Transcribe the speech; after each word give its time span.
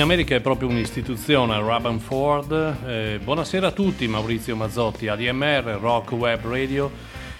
in 0.00 0.06
America 0.06 0.34
è 0.34 0.40
proprio 0.40 0.66
un'istituzione, 0.70 1.60
Raban 1.60 1.98
Ford. 1.98 2.52
Eh, 2.86 3.20
buonasera 3.22 3.66
a 3.66 3.70
tutti, 3.70 4.08
Maurizio 4.08 4.56
Mazzotti, 4.56 5.08
ADMR, 5.08 5.76
Rock 5.78 6.12
Web 6.12 6.46
Radio 6.46 6.90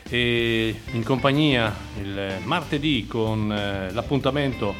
e 0.06 0.78
in 0.90 1.02
compagnia 1.02 1.74
il 1.98 2.36
martedì 2.44 3.06
con 3.06 3.50
eh, 3.50 3.90
l'appuntamento 3.92 4.74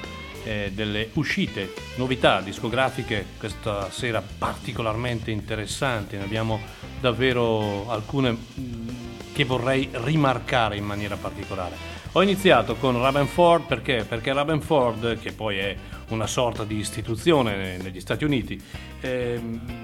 eh, 0.45 0.73
delle 0.75 1.09
uscite, 1.15 1.73
novità 1.97 2.43
discografiche, 2.43 3.25
questa 3.39 3.91
sera 3.91 4.23
particolarmente 4.23 5.31
interessanti, 5.31 6.19
ne 6.19 6.25
abbiamo 6.25 6.61
davvero 7.01 7.91
alcune 7.91 8.33
mm, 8.33 8.89
che 9.33 9.45
vorrei 9.45 9.89
rimarcare 9.91 10.77
in 10.77 10.85
maniera 10.85 11.17
particolare. 11.17 11.99
Ho 12.13 12.23
iniziato 12.23 12.75
con 12.75 13.01
Ravenford 13.01 13.67
perché? 13.67 14.05
Perché 14.07 14.33
Ravenford, 14.35 15.19
che 15.21 15.33
poi 15.33 15.59
è 15.59 15.77
una 16.15 16.27
sorta 16.27 16.65
di 16.65 16.77
istituzione 16.77 17.79
negli 17.79 18.01
Stati 18.01 18.25
Uniti. 18.25 18.61
Eh, 19.01 19.41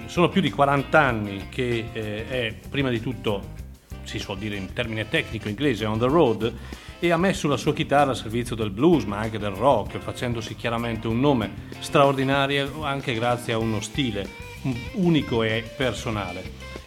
sono 0.06 0.28
più 0.28 0.40
di 0.40 0.50
40 0.50 1.00
anni 1.00 1.48
che 1.48 1.88
eh, 1.92 2.28
è 2.28 2.54
prima 2.68 2.90
di 2.90 3.00
tutto, 3.00 3.54
si 4.04 4.18
suol 4.18 4.38
dire 4.38 4.56
in 4.56 4.72
termine 4.72 5.08
tecnico 5.08 5.48
inglese, 5.48 5.84
on 5.84 5.98
the 5.98 6.06
road 6.06 6.54
e 6.98 7.10
ha 7.10 7.16
messo 7.16 7.46
la 7.48 7.56
sua 7.56 7.74
chitarra 7.74 8.10
al 8.10 8.16
servizio 8.16 8.56
del 8.56 8.70
blues 8.70 9.04
ma 9.04 9.18
anche 9.18 9.38
del 9.38 9.50
rock, 9.50 9.98
facendosi 9.98 10.54
chiaramente 10.54 11.06
un 11.06 11.20
nome 11.20 11.50
straordinario 11.80 12.82
anche 12.84 13.14
grazie 13.14 13.52
a 13.52 13.58
uno 13.58 13.80
stile 13.80 14.28
unico 14.94 15.42
e 15.42 15.64
personale. 15.76 16.42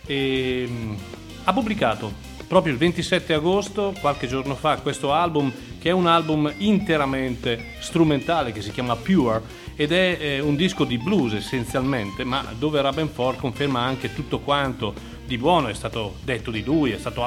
E, 0.06 0.66
ehm, 0.68 0.98
ha 1.44 1.54
pubblicato 1.54 2.29
proprio 2.50 2.74
il 2.74 2.80
27 2.80 3.36
agosto, 3.36 3.94
qualche 4.02 4.28
giorno 4.28 4.56
fa, 4.56 4.80
questo 4.80 5.14
album 5.14 5.54
che 5.80 5.90
è 5.90 5.92
un 5.94 6.08
album 6.08 6.52
interamente 6.58 7.76
strumentale 7.80 8.52
che 8.52 8.64
si 8.64 8.72
chiama 8.72 8.96
Pure 8.96 9.68
ed 9.76 9.92
è 9.92 10.18
eh, 10.20 10.40
un 10.40 10.56
disco 10.56 10.84
di 10.84 10.98
blues 10.98 11.34
essenzialmente, 11.34 12.24
ma 12.24 12.44
dove 12.58 12.82
Rabenford 12.82 13.38
conferma 13.38 13.82
anche 13.82 14.16
tutto 14.16 14.40
quanto 14.40 14.94
di 15.28 15.38
buono 15.38 15.68
è 15.68 15.76
stato 15.76 16.16
detto 16.24 16.50
di 16.50 16.64
lui, 16.64 16.90
è 16.90 16.98
stato 16.98 17.24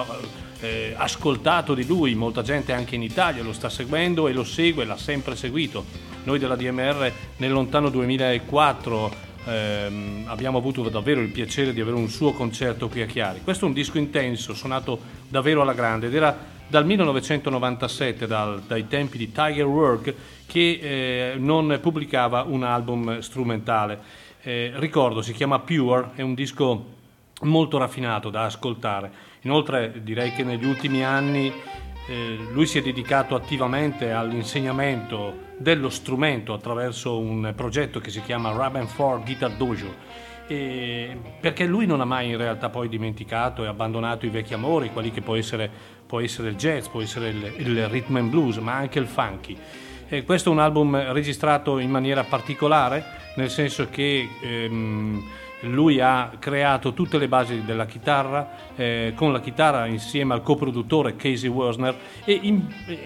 eh, 0.58 0.92
ascoltato 0.96 1.72
di 1.72 1.86
lui, 1.86 2.16
molta 2.16 2.42
gente 2.42 2.72
anche 2.72 2.96
in 2.96 3.02
Italia 3.02 3.44
lo 3.44 3.52
sta 3.52 3.70
seguendo 3.70 4.26
e 4.26 4.32
lo 4.32 4.44
segue, 4.44 4.84
l'ha 4.84 4.98
sempre 4.98 5.36
seguito. 5.36 5.84
Noi 6.24 6.40
della 6.40 6.56
DMR 6.56 7.12
nel 7.36 7.52
lontano 7.52 7.90
2004 7.90 9.30
ehm, 9.44 10.25
abbiamo 10.27 10.59
avuto 10.59 10.89
davvero 10.89 11.21
il 11.21 11.31
piacere 11.31 11.73
di 11.73 11.81
avere 11.81 11.97
un 11.97 12.09
suo 12.09 12.33
concerto 12.33 12.89
qui 12.89 13.03
a 13.03 13.06
Chiari. 13.06 13.41
Questo 13.43 13.65
è 13.65 13.69
un 13.69 13.75
disco 13.75 13.99
intenso, 13.99 14.55
suonato 14.55 14.99
davvero 15.29 15.62
alla 15.62 15.75
grande 15.75 16.06
ed 16.06 16.15
era 16.15 16.37
dal 16.67 16.87
1997, 16.87 18.27
dal, 18.27 18.62
dai 18.62 18.87
tempi 18.87 19.19
di 19.19 19.31
Tiger 19.31 19.67
Work, 19.67 20.15
che 20.47 20.79
eh, 20.81 21.35
non 21.37 21.79
pubblicava 21.81 22.43
un 22.43 22.62
album 22.62 23.19
strumentale. 23.21 24.00
Eh, 24.43 24.73
ricordo, 24.77 25.23
si 25.23 25.33
chiama 25.33 25.59
Pure, 25.61 26.11
è 26.15 26.23
un 26.23 26.35
disco 26.35 26.85
molto 27.43 27.79
raffinato 27.79 28.31
da 28.31 28.44
ascoltare. 28.44 29.11
Inoltre 29.43 30.00
direi 30.03 30.33
che 30.33 30.44
negli 30.44 30.65
ultimi 30.65 31.05
anni 31.05 31.53
eh, 32.09 32.39
lui 32.53 32.67
si 32.67 32.79
è 32.79 32.83
dedicato 32.83 33.35
attivamente 33.35 34.11
all'insegnamento 34.11 35.50
dello 35.62 35.88
strumento 35.88 36.53
attraverso 36.53 37.19
un 37.19 37.53
progetto 37.56 38.00
che 38.00 38.11
si 38.11 38.20
chiama 38.20 38.53
Raben 38.53 38.87
4 38.94 39.23
Guitar 39.25 39.53
Dojo. 39.53 39.94
E 40.47 41.17
perché 41.41 41.64
lui 41.64 41.87
non 41.87 42.00
ha 42.00 42.05
mai 42.05 42.31
in 42.31 42.37
realtà 42.37 42.69
poi 42.69 42.88
dimenticato 42.88 43.64
e 43.64 43.69
abbandonato 43.69 44.26
i 44.26 44.29
vecchi 44.29 44.53
amori, 44.53 44.91
quelli 44.91 45.11
che 45.11 45.23
può 45.23 45.37
essere, 45.37 45.70
può 46.05 46.20
essere 46.20 46.50
il 46.50 46.56
jazz, 46.56 46.88
può 46.88 47.00
essere 47.00 47.29
il, 47.29 47.55
il, 47.59 47.88
rhythm 47.88 48.17
and 48.17 48.29
blues, 48.29 48.56
ma 48.56 48.75
anche 48.75 48.99
il 48.99 49.06
funky. 49.06 49.56
E 50.09 50.25
questo 50.25 50.50
è 50.50 50.53
un 50.53 50.59
album 50.59 51.12
registrato 51.12 51.79
in 51.79 51.91
maniera 51.91 52.25
particolare, 52.25 53.05
nel 53.37 53.49
senso 53.49 53.88
che 53.88 54.29
ehm, 54.43 55.25
lui 55.62 56.00
ha 56.00 56.32
creato 56.38 56.93
tutte 56.93 57.19
le 57.19 57.29
basi 57.29 57.64
della 57.64 57.87
chitarra 57.87 58.70
eh, 58.75 59.12
con 59.14 59.32
la 59.32 59.41
chitarra 59.41 59.87
insieme 59.87 60.35
al 60.35 60.43
coproduttore 60.43 61.17
Casey 61.17 61.49
Wersner 61.49 61.94
e 62.25 62.38
in, 62.43 62.62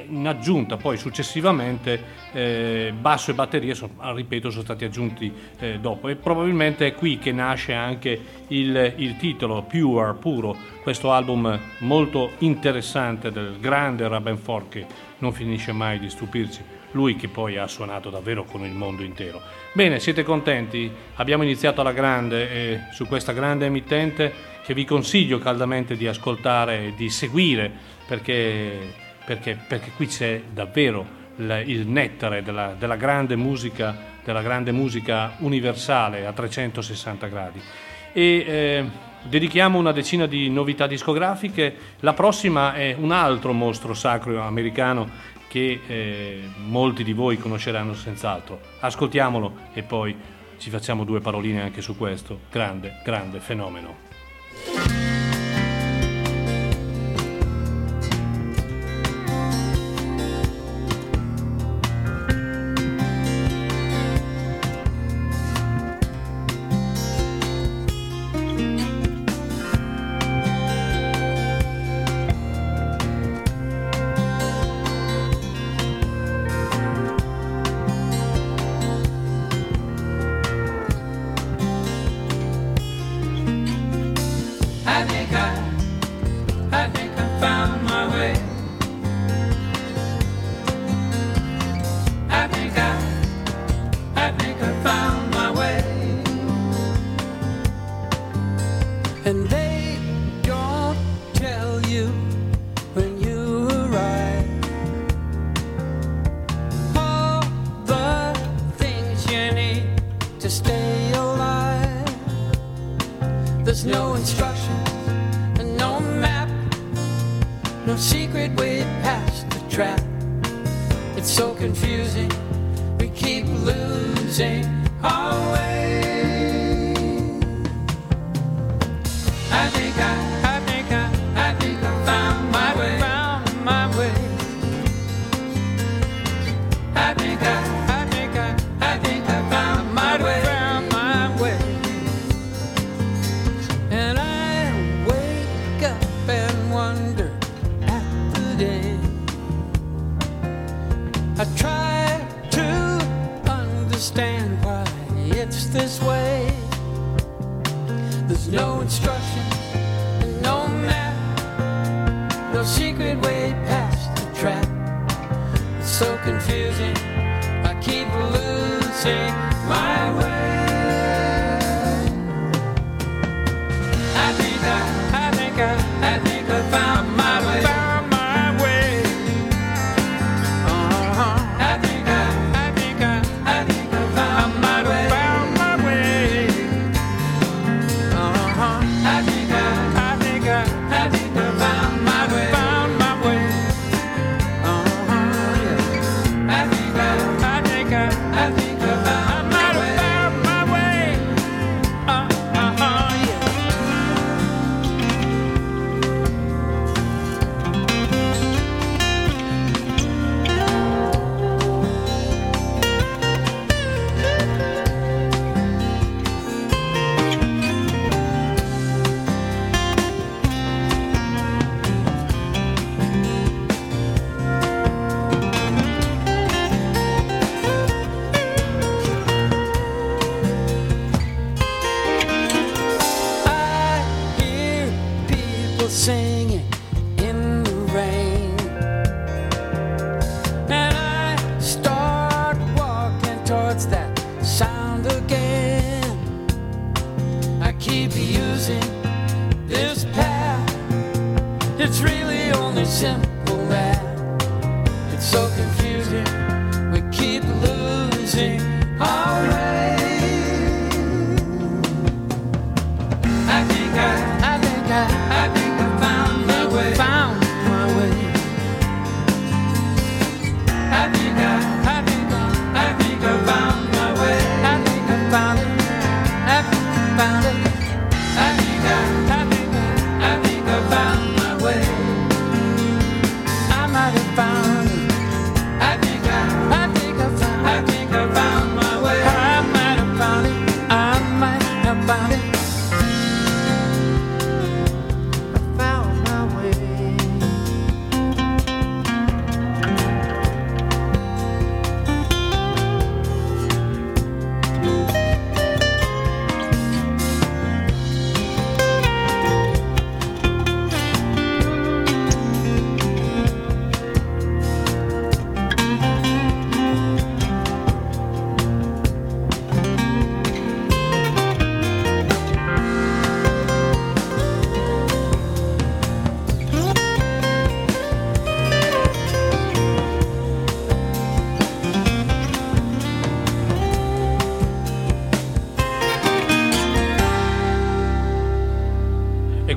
in 0.08 0.26
aggiunta 0.26 0.76
poi 0.76 0.96
successivamente 0.96 2.02
eh, 2.32 2.92
basso 2.98 3.30
e 3.30 3.34
batterie 3.34 3.74
sono, 3.74 3.92
ripeto 4.14 4.50
sono 4.50 4.62
stati 4.62 4.84
aggiunti 4.84 5.32
eh, 5.58 5.78
dopo. 5.78 6.08
E 6.08 6.16
probabilmente 6.16 6.86
è 6.86 6.94
qui 6.94 7.18
che 7.18 7.32
nasce 7.32 7.74
anche 7.74 8.18
il, 8.48 8.94
il 8.96 9.16
titolo 9.16 9.62
Pure, 9.62 10.14
puro 10.14 10.56
questo 10.82 11.12
album 11.12 11.58
molto 11.78 12.32
interessante 12.38 13.30
del 13.30 13.56
grande 13.58 14.06
Rabenford 14.06 14.68
che 14.68 14.86
non 15.18 15.32
finisce 15.32 15.72
mai 15.72 15.98
di 15.98 16.08
stupirci 16.08 16.75
lui 16.92 17.16
che 17.16 17.28
poi 17.28 17.56
ha 17.56 17.66
suonato 17.66 18.10
davvero 18.10 18.44
con 18.44 18.64
il 18.64 18.72
mondo 18.72 19.02
intero. 19.02 19.40
Bene, 19.72 20.00
siete 20.00 20.22
contenti? 20.22 20.90
Abbiamo 21.16 21.42
iniziato 21.42 21.80
alla 21.80 21.92
grande 21.92 22.50
e 22.50 22.80
su 22.92 23.06
questa 23.06 23.32
grande 23.32 23.66
emittente 23.66 24.32
che 24.64 24.74
vi 24.74 24.84
consiglio 24.84 25.38
caldamente 25.38 25.96
di 25.96 26.06
ascoltare 26.06 26.86
e 26.86 26.94
di 26.96 27.08
seguire 27.10 27.70
perché, 28.06 28.92
perché, 29.24 29.58
perché 29.68 29.90
qui 29.94 30.06
c'è 30.06 30.42
davvero 30.52 31.24
il 31.36 31.86
nettare 31.86 32.42
della, 32.42 32.74
della, 32.78 32.96
grande 32.96 33.36
musica, 33.36 33.94
della 34.24 34.42
grande 34.42 34.72
musica 34.72 35.34
universale 35.38 36.26
a 36.26 36.32
360 36.32 37.26
gradi. 37.26 37.60
E, 38.12 38.22
eh, 38.46 38.84
dedichiamo 39.22 39.78
una 39.78 39.92
decina 39.92 40.26
di 40.26 40.48
novità 40.48 40.86
discografiche. 40.86 41.74
La 42.00 42.14
prossima 42.14 42.74
è 42.74 42.94
un 42.98 43.12
altro 43.12 43.52
mostro 43.52 43.94
sacro 43.94 44.40
americano 44.40 45.34
che 45.48 45.80
eh, 45.86 46.42
molti 46.64 47.04
di 47.04 47.12
voi 47.12 47.38
conosceranno 47.38 47.94
senz'altro. 47.94 48.60
Ascoltiamolo 48.80 49.54
e 49.72 49.82
poi 49.82 50.14
ci 50.58 50.70
facciamo 50.70 51.04
due 51.04 51.20
paroline 51.20 51.62
anche 51.62 51.80
su 51.80 51.96
questo 51.96 52.40
grande, 52.50 53.00
grande 53.04 53.40
fenomeno. 53.40 55.05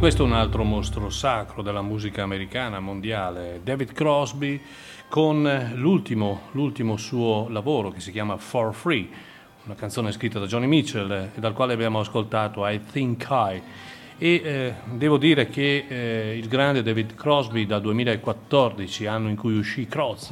Questo 0.10 0.26
è 0.26 0.28
un 0.28 0.42
altro 0.42 0.64
mostro 0.64 1.12
sacro 1.12 1.62
della 1.62 1.84
musica 1.84 2.24
americana 2.24 2.80
mondiale, 2.80 3.62
David 3.64 3.94
Crosby, 3.94 4.60
con 5.08 5.72
l'ultimo, 5.76 6.48
l'ultimo 6.54 6.98
suo 6.98 7.48
lavoro 7.48 7.92
che 7.92 8.00
si 8.00 8.12
chiama 8.12 8.36
For 8.38 8.74
Free, 8.74 9.08
una 9.66 9.76
canzone 9.76 10.12
scritta 10.12 10.40
da 10.40 10.48
Johnny 10.48 10.66
Mitchell 10.66 11.12
e 11.12 11.40
dal 11.40 11.54
quale 11.54 11.74
abbiamo 11.74 12.00
ascoltato 12.00 12.68
I 12.68 12.82
Think 12.92 13.28
I. 13.30 13.62
E 14.18 14.42
eh, 14.44 14.74
devo 14.96 15.20
dire 15.20 15.48
che 15.48 15.86
eh, 15.88 16.36
il 16.36 16.48
grande 16.48 16.82
David 16.82 17.14
Crosby 17.14 17.68
dal 17.68 17.82
2014, 17.82 19.06
anno 19.06 19.30
in 19.30 19.36
cui 19.36 19.60
uscì 19.60 19.86
Croz, 19.86 20.32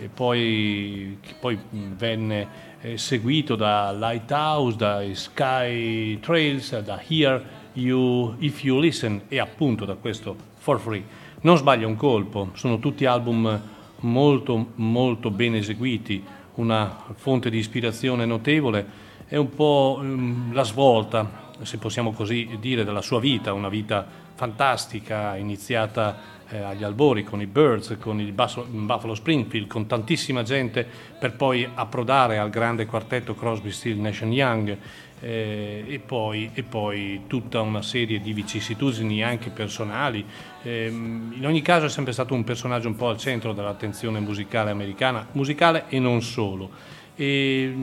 e 0.00 0.08
poi, 0.14 1.18
poi 1.40 1.58
venne 1.70 2.48
eh, 2.80 2.96
seguito 2.96 3.56
da 3.56 3.90
Lighthouse, 3.90 4.76
da 4.76 5.02
Sky 5.12 6.20
Trails, 6.20 6.78
da 6.78 7.02
Here 7.04 7.57
you, 7.78 8.34
If 8.38 8.62
You 8.62 8.78
Listen 8.78 9.22
e 9.28 9.38
appunto 9.38 9.84
da 9.84 9.94
questo 9.94 10.36
For 10.56 10.80
Free. 10.80 11.04
Non 11.40 11.56
sbaglia 11.56 11.86
un 11.86 11.96
colpo, 11.96 12.50
sono 12.54 12.78
tutti 12.78 13.04
album 13.04 13.60
molto 14.00 14.72
molto 14.74 15.30
ben 15.30 15.54
eseguiti, 15.54 16.22
una 16.54 17.04
fonte 17.14 17.50
di 17.50 17.58
ispirazione 17.58 18.26
notevole, 18.26 19.06
è 19.26 19.36
un 19.36 19.50
po' 19.50 19.98
um, 20.00 20.52
la 20.52 20.64
svolta, 20.64 21.52
se 21.62 21.78
possiamo 21.78 22.12
così 22.12 22.56
dire, 22.60 22.84
della 22.84 23.02
sua 23.02 23.20
vita, 23.20 23.52
una 23.52 23.68
vita 23.68 24.06
fantastica, 24.34 25.36
iniziata 25.36 26.36
eh, 26.48 26.58
agli 26.58 26.82
albori 26.82 27.24
con 27.24 27.40
i 27.40 27.46
Birds, 27.46 27.96
con 28.00 28.20
il 28.20 28.32
Buffalo 28.32 29.14
Springfield, 29.14 29.66
con 29.66 29.86
tantissima 29.86 30.42
gente, 30.42 30.86
per 31.18 31.34
poi 31.34 31.68
approdare 31.74 32.38
al 32.38 32.50
grande 32.50 32.86
quartetto 32.86 33.34
Crosby, 33.34 33.70
Steel, 33.70 33.98
Nation 33.98 34.32
Young, 34.32 34.76
eh, 35.20 35.84
e, 35.86 35.98
poi, 35.98 36.50
e, 36.54 36.62
poi, 36.62 37.22
tutta 37.26 37.60
una 37.60 37.82
serie 37.82 38.20
di 38.20 38.32
vicissitudini 38.32 39.22
anche 39.22 39.50
personali. 39.50 40.24
Eh, 40.62 40.86
in 40.88 41.44
ogni 41.44 41.62
caso 41.62 41.86
è 41.86 41.88
sempre 41.88 42.12
stato 42.12 42.34
un 42.34 42.44
personaggio 42.44 42.88
un 42.88 42.96
po' 42.96 43.08
al 43.08 43.18
centro 43.18 43.52
dell'attenzione 43.52 44.20
musicale 44.20 44.70
americana, 44.70 45.26
musicale 45.32 45.84
e 45.88 45.98
non 45.98 46.22
solo. 46.22 46.70
E 47.16 47.74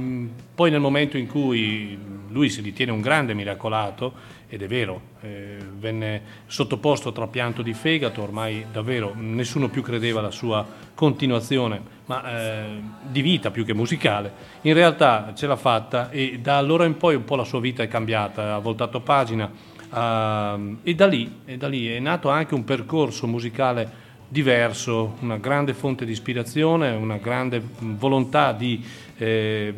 poi 0.55 0.71
nel 0.71 0.79
momento 0.79 1.17
in 1.17 1.27
cui 1.27 1.97
lui 2.29 2.49
si 2.49 2.61
ritiene 2.61 2.93
un 2.93 3.01
grande 3.01 3.33
miracolato, 3.33 4.13
ed 4.47 4.61
è 4.61 4.67
vero, 4.67 5.01
eh, 5.21 5.57
venne 5.77 6.21
sottoposto 6.45 7.09
a 7.09 7.11
trapianto 7.11 7.61
di 7.61 7.73
fegato, 7.73 8.21
ormai 8.21 8.65
davvero 8.71 9.13
nessuno 9.13 9.67
più 9.67 9.81
credeva 9.81 10.19
alla 10.19 10.31
sua 10.31 10.65
continuazione, 10.93 11.81
ma 12.05 12.23
eh, 12.29 12.81
di 13.01 13.21
vita 13.21 13.51
più 13.51 13.65
che 13.65 13.73
musicale, 13.73 14.31
in 14.61 14.73
realtà 14.73 15.33
ce 15.35 15.47
l'ha 15.47 15.55
fatta 15.55 16.09
e 16.09 16.39
da 16.41 16.57
allora 16.57 16.85
in 16.85 16.97
poi 16.97 17.15
un 17.15 17.23
po' 17.23 17.35
la 17.35 17.43
sua 17.43 17.59
vita 17.59 17.83
è 17.83 17.87
cambiata, 17.87 18.55
ha 18.55 18.59
voltato 18.59 18.99
pagina 18.99 19.45
uh, 19.45 20.77
e, 20.83 20.95
da 20.95 21.07
lì, 21.07 21.41
e 21.45 21.57
da 21.57 21.67
lì 21.67 21.87
è 21.87 21.99
nato 21.99 22.29
anche 22.29 22.53
un 22.53 22.63
percorso 22.63 23.27
musicale 23.27 24.03
diverso, 24.27 25.15
una 25.21 25.37
grande 25.37 25.73
fonte 25.73 26.05
di 26.05 26.11
ispirazione, 26.11 26.91
una 26.91 27.17
grande 27.17 27.61
volontà 27.79 28.51
di... 28.51 28.83
Eh, 29.17 29.73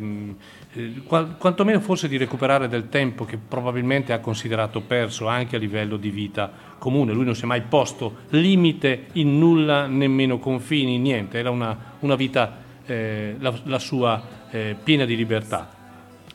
eh, 0.78 1.02
quantomeno 1.02 1.80
forse 1.80 2.06
di 2.06 2.16
recuperare 2.16 2.68
del 2.68 2.88
tempo 2.88 3.24
che 3.24 3.36
probabilmente 3.36 4.12
ha 4.12 4.20
considerato 4.20 4.80
perso 4.80 5.26
anche 5.26 5.56
a 5.56 5.58
livello 5.58 5.96
di 5.96 6.10
vita 6.10 6.50
comune. 6.78 7.12
Lui 7.12 7.24
non 7.24 7.34
si 7.34 7.42
è 7.42 7.46
mai 7.46 7.62
posto 7.62 8.18
limite 8.28 9.06
in 9.14 9.38
nulla, 9.38 9.86
nemmeno 9.86 10.38
confini, 10.38 10.98
niente, 10.98 11.38
era 11.38 11.50
una, 11.50 11.76
una 12.00 12.14
vita, 12.14 12.58
eh, 12.86 13.34
la, 13.40 13.52
la, 13.64 13.78
sua 13.80 14.22
eh, 14.50 14.76
piena 14.80 15.04
di 15.04 15.16
libertà. 15.16 15.77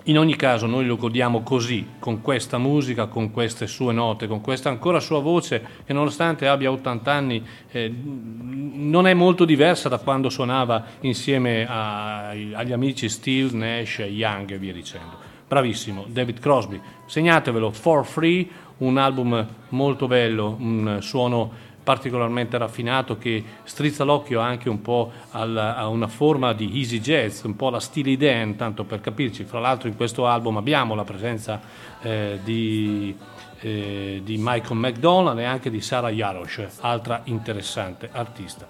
In 0.08 0.18
ogni 0.18 0.36
caso 0.36 0.66
noi 0.66 0.86
lo 0.86 0.98
godiamo 0.98 1.44
così, 1.44 1.92
con 1.98 2.20
questa 2.20 2.58
musica, 2.58 3.06
con 3.06 3.32
queste 3.32 3.68
sue 3.68 3.94
note, 3.94 4.28
con 4.28 4.42
questa 4.42 4.68
ancora 4.68 5.00
sua 5.00 5.22
voce 5.22 5.66
che 5.86 5.94
nonostante 5.94 6.46
abbia 6.46 6.70
80 6.72 7.10
anni 7.10 7.42
eh, 7.72 7.90
non 7.90 9.08
è 9.08 9.14
molto 9.14 9.46
diversa 9.46 9.88
da 9.88 10.00
quando 10.00 10.28
suonava 10.28 10.84
insieme 11.02 11.66
a, 11.66 12.28
agli 12.32 12.74
amici 12.74 13.08
Steele, 13.08 13.52
Nash, 13.54 14.00
Young 14.00 14.52
e 14.52 14.58
via 14.58 14.74
dicendo. 14.74 15.16
Bravissimo, 15.48 16.04
David 16.10 16.40
Crosby. 16.40 16.82
Segnatevelo, 17.06 17.72
For 17.72 18.06
Free, 18.06 18.46
un 18.80 18.98
album 18.98 19.48
molto 19.70 20.08
bello, 20.08 20.58
un 20.60 20.98
suono 21.00 21.72
particolarmente 21.84 22.58
raffinato 22.58 23.18
che 23.18 23.44
strizza 23.64 24.04
l'occhio 24.04 24.40
anche 24.40 24.70
un 24.70 24.82
po' 24.82 25.12
alla, 25.32 25.76
a 25.76 25.88
una 25.88 26.08
forma 26.08 26.54
di 26.54 26.80
easy 26.80 27.00
jazz, 27.00 27.44
un 27.44 27.56
po' 27.56 27.70
la 27.70 27.80
Steely 27.80 28.16
Dan, 28.16 28.56
tanto 28.56 28.86
per 28.86 29.02
capirci. 29.02 29.44
Fra 29.44 29.60
l'altro 29.60 29.90
in 29.90 29.96
questo 29.96 30.26
album 30.26 30.58
abbiamo 30.58 30.96
la 30.96 31.04
presenza 31.04 31.62
eh, 32.02 32.40
di, 32.44 33.16
eh, 33.60 34.22
di, 34.24 34.38
Michael 34.40 34.80
McDonald 34.80 35.40
e 35.40 35.44
anche 35.44 35.70
di 35.70 35.82
Sarah 35.82 36.10
Jarosz, 36.10 36.80
altra 36.80 37.22
interessante 37.26 38.10
artista. 38.12 38.68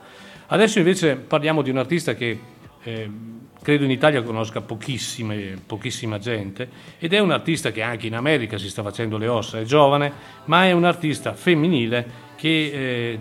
Adesso 0.47 0.79
invece 0.79 1.15
parliamo 1.15 1.61
di 1.61 1.69
un 1.69 1.77
artista 1.77 2.15
che 2.15 2.39
eh, 2.83 3.09
credo 3.61 3.85
in 3.85 3.91
Italia 3.91 4.21
conosca 4.21 4.61
pochissima 4.61 6.19
gente 6.19 6.69
ed 6.99 7.13
è 7.13 7.19
un 7.19 7.31
artista 7.31 7.71
che 7.71 7.81
anche 7.81 8.07
in 8.07 8.15
America 8.15 8.57
si 8.57 8.69
sta 8.69 8.83
facendo 8.83 9.17
le 9.17 9.27
ossa, 9.27 9.59
è 9.59 9.63
giovane, 9.63 10.11
ma 10.45 10.65
è 10.65 10.73
un 10.73 10.83
artista 10.83 11.33
femminile 11.33 12.22
che 12.43 12.49
eh, 12.73 13.19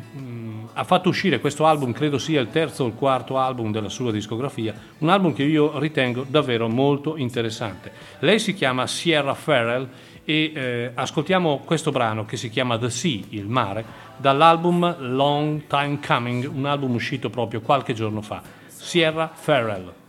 ha 0.73 0.83
fatto 0.83 1.09
uscire 1.09 1.38
questo 1.38 1.64
album, 1.64 1.93
credo 1.93 2.19
sia 2.19 2.41
il 2.41 2.50
terzo 2.50 2.83
o 2.83 2.87
il 2.88 2.95
quarto 2.95 3.38
album 3.38 3.71
della 3.71 3.88
sua 3.88 4.11
discografia, 4.11 4.75
un 4.99 5.11
album 5.11 5.33
che 5.33 5.45
io 5.45 5.79
ritengo 5.79 6.26
davvero 6.29 6.69
molto 6.69 7.17
interessante. 7.17 7.93
Lei 8.19 8.41
si 8.41 8.52
chiama 8.52 8.85
Sierra 8.88 9.35
Farrell 9.35 9.88
e 10.25 10.52
eh, 10.52 10.91
ascoltiamo 10.93 11.62
questo 11.64 11.93
brano 11.93 12.25
che 12.25 12.37
si 12.37 12.50
chiama 12.50 12.76
The 12.76 12.91
Sea, 12.91 13.21
il 13.29 13.47
mare, 13.47 13.85
dall'album 14.17 14.97
Long 15.14 15.69
Time 15.69 16.00
Coming, 16.05 16.50
un 16.52 16.67
album 16.67 16.95
uscito 16.95 17.31
proprio 17.31 17.61
qualche 17.61 17.95
giorno 17.95 18.23
fa. 18.23 18.43
Sierra 18.67 19.31
Farrell. 19.33 20.01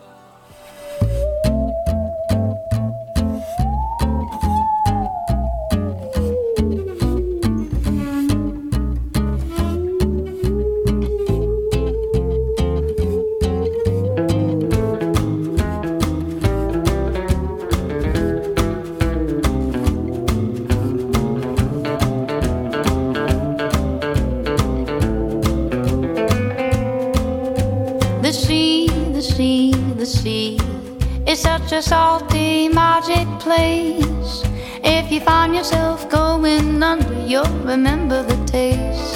Salty 31.84 32.70
magic 32.70 33.28
place. 33.40 34.44
If 34.84 35.12
you 35.12 35.20
find 35.20 35.54
yourself 35.54 36.10
going 36.10 36.82
under, 36.82 37.13
you'll 37.28 37.58
remember 37.74 38.24
the 38.24 38.38
taste. 38.46 39.16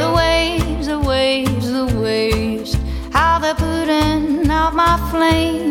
The 0.00 0.10
waves, 0.16 0.86
the 0.86 1.00
waves, 1.00 1.70
the 1.70 1.86
waves, 2.00 2.76
how 3.12 3.38
they're 3.38 3.54
putting 3.54 4.50
out 4.50 4.74
my 4.74 4.96
flames. 5.10 5.63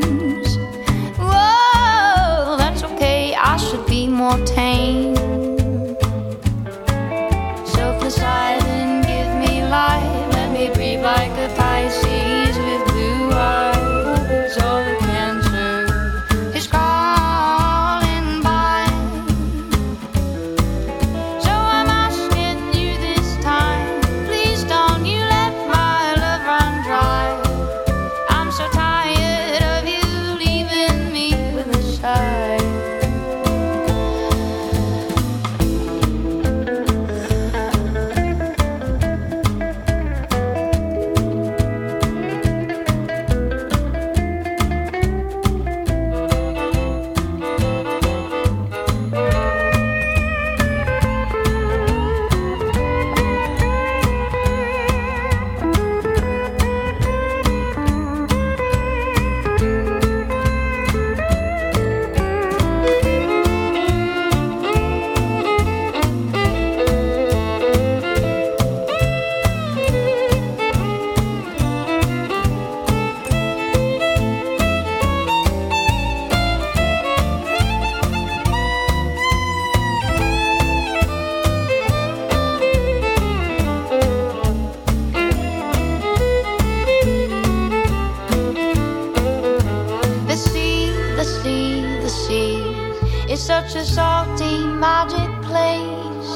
Magic 94.84 95.32
place. 95.44 96.36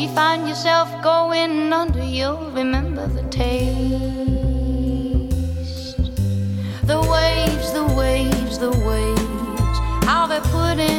You 0.00 0.08
find 0.14 0.48
yourself 0.48 0.88
going 1.02 1.70
under, 1.70 2.02
you'll 2.02 2.50
remember 2.52 3.06
the 3.08 3.24
taste. 3.28 3.68
The 6.92 7.00
waves, 7.14 7.68
the 7.78 7.86
waves, 8.00 8.58
the 8.58 8.70
waves, 8.88 9.76
how 10.08 10.26
they're 10.26 10.50
putting 10.58 10.88
out 10.88 10.97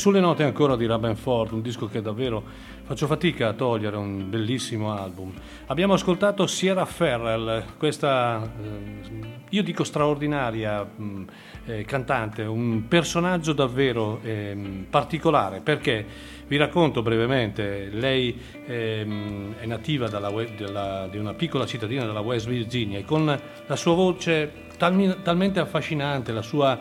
sulle 0.00 0.18
note 0.18 0.44
ancora 0.44 0.76
di 0.76 0.86
Rabenford, 0.86 1.52
un 1.52 1.60
disco 1.60 1.86
che 1.86 2.00
davvero 2.00 2.42
faccio 2.84 3.06
fatica 3.06 3.48
a 3.48 3.52
togliere, 3.52 3.98
un 3.98 4.30
bellissimo 4.30 4.96
album. 4.96 5.30
Abbiamo 5.66 5.92
ascoltato 5.92 6.46
Sierra 6.46 6.86
Ferrell, 6.86 7.76
questa, 7.76 8.42
eh, 8.42 9.26
io 9.50 9.62
dico 9.62 9.84
straordinaria 9.84 10.82
mh, 10.82 11.24
eh, 11.66 11.84
cantante, 11.84 12.44
un 12.44 12.88
personaggio 12.88 13.52
davvero 13.52 14.20
ehm, 14.22 14.86
particolare, 14.88 15.60
perché 15.60 16.06
vi 16.46 16.56
racconto 16.56 17.02
brevemente, 17.02 17.90
lei 17.92 18.40
ehm, 18.64 19.56
è 19.58 19.66
nativa 19.66 20.08
dalla 20.08 20.30
della- 20.56 21.08
di 21.10 21.18
una 21.18 21.34
piccola 21.34 21.66
cittadina 21.66 22.06
della 22.06 22.20
West 22.20 22.48
Virginia 22.48 22.98
e 22.98 23.04
con 23.04 23.26
la 23.66 23.76
sua 23.76 23.94
voce 23.94 24.50
talmi- 24.78 25.20
talmente 25.22 25.60
affascinante, 25.60 26.32
la 26.32 26.40
sua 26.40 26.78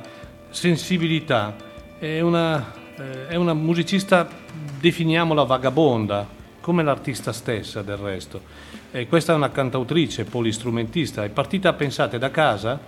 sensibilità, 0.52 1.54
è 2.00 2.22
una, 2.22 2.88
eh, 3.00 3.28
è 3.28 3.36
una 3.36 3.54
musicista, 3.54 4.28
definiamola 4.80 5.44
vagabonda, 5.44 6.28
come 6.60 6.84
l'artista 6.84 7.32
stessa 7.32 7.82
del 7.82 7.98
resto. 7.98 8.42
E 8.92 9.08
questa 9.08 9.34
è 9.34 9.36
una 9.36 9.52
cantautrice, 9.52 10.26
polistrumentista, 10.26 11.24
è 11.24 11.30
partita, 11.30 11.74
pensate, 11.74 12.18
da 12.18 12.30
casa, 12.30 12.80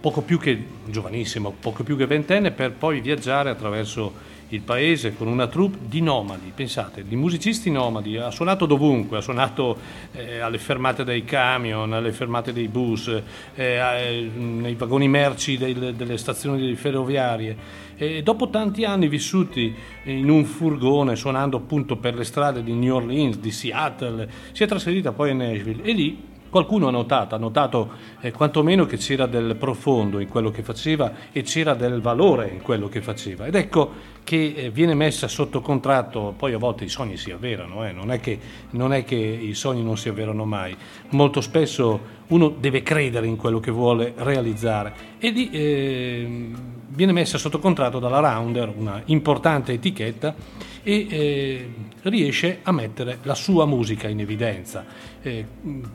poco 0.00 0.22
più 0.22 0.38
che 0.38 0.62
giovanissima, 0.86 1.50
poco 1.50 1.82
più 1.82 1.96
che 1.96 2.06
ventenne, 2.06 2.50
per 2.50 2.72
poi 2.72 3.00
viaggiare 3.00 3.50
attraverso 3.50 4.28
il 4.52 4.62
paese 4.62 5.14
con 5.14 5.28
una 5.28 5.46
troupe 5.46 5.78
di 5.82 6.00
nomadi, 6.00 6.50
pensate, 6.52 7.04
di 7.06 7.14
musicisti 7.14 7.70
nomadi, 7.70 8.16
ha 8.16 8.30
suonato 8.30 8.66
dovunque, 8.66 9.18
ha 9.18 9.20
suonato 9.20 9.78
eh, 10.12 10.40
alle 10.40 10.58
fermate 10.58 11.04
dei 11.04 11.24
camion, 11.24 11.92
alle 11.92 12.10
fermate 12.10 12.52
dei 12.52 12.66
bus, 12.66 13.08
eh, 13.08 13.22
eh, 13.54 14.30
nei 14.34 14.74
vagoni 14.74 15.08
merci 15.08 15.56
del- 15.56 15.94
delle 15.94 16.16
stazioni 16.18 16.74
ferroviarie. 16.74 17.88
E 18.02 18.22
dopo 18.22 18.48
tanti 18.48 18.84
anni 18.84 19.08
vissuti 19.08 19.74
in 20.04 20.30
un 20.30 20.46
furgone, 20.46 21.16
suonando 21.16 21.58
appunto 21.58 21.96
per 21.96 22.14
le 22.14 22.24
strade 22.24 22.62
di 22.62 22.72
New 22.72 22.94
Orleans, 22.94 23.36
di 23.36 23.50
Seattle, 23.50 24.26
si 24.52 24.62
è 24.62 24.66
trasferita 24.66 25.12
poi 25.12 25.32
a 25.32 25.34
Nashville. 25.34 25.82
E 25.82 25.92
lì 25.92 26.28
Qualcuno 26.50 26.88
ha 26.88 26.90
notato, 26.90 27.36
ha 27.36 27.38
notato 27.38 27.90
eh, 28.20 28.32
quantomeno 28.32 28.84
che 28.84 28.96
c'era 28.96 29.26
del 29.26 29.54
profondo 29.54 30.18
in 30.18 30.26
quello 30.26 30.50
che 30.50 30.64
faceva 30.64 31.12
e 31.30 31.42
c'era 31.42 31.74
del 31.74 32.00
valore 32.00 32.48
in 32.48 32.60
quello 32.60 32.88
che 32.88 33.00
faceva. 33.00 33.46
Ed 33.46 33.54
ecco 33.54 33.92
che 34.24 34.54
eh, 34.56 34.70
viene 34.70 34.94
messa 34.94 35.28
sotto 35.28 35.60
contratto, 35.60 36.34
poi 36.36 36.52
a 36.52 36.58
volte 36.58 36.82
i 36.82 36.88
sogni 36.88 37.16
si 37.16 37.30
avverano, 37.30 37.86
eh, 37.86 37.92
non, 37.92 38.10
è 38.10 38.18
che, 38.18 38.36
non 38.70 38.92
è 38.92 39.04
che 39.04 39.14
i 39.14 39.54
sogni 39.54 39.84
non 39.84 39.96
si 39.96 40.08
avverano 40.08 40.44
mai, 40.44 40.76
molto 41.10 41.40
spesso 41.40 42.18
uno 42.26 42.48
deve 42.48 42.82
credere 42.82 43.28
in 43.28 43.36
quello 43.36 43.60
che 43.60 43.70
vuole 43.70 44.12
realizzare. 44.16 44.92
E 45.20 45.30
lì 45.30 45.50
eh, 45.50 46.50
viene 46.92 47.12
messa 47.12 47.38
sotto 47.38 47.58
contratto 47.58 47.98
dalla 47.98 48.20
Rounder, 48.20 48.72
una 48.76 49.00
importante 49.06 49.72
etichetta, 49.72 50.34
e 50.82 51.06
eh, 51.10 51.74
riesce 52.02 52.60
a 52.62 52.72
mettere 52.72 53.18
la 53.22 53.34
sua 53.34 53.66
musica 53.66 54.08
in 54.08 54.20
evidenza. 54.20 55.08
Eh, 55.22 55.44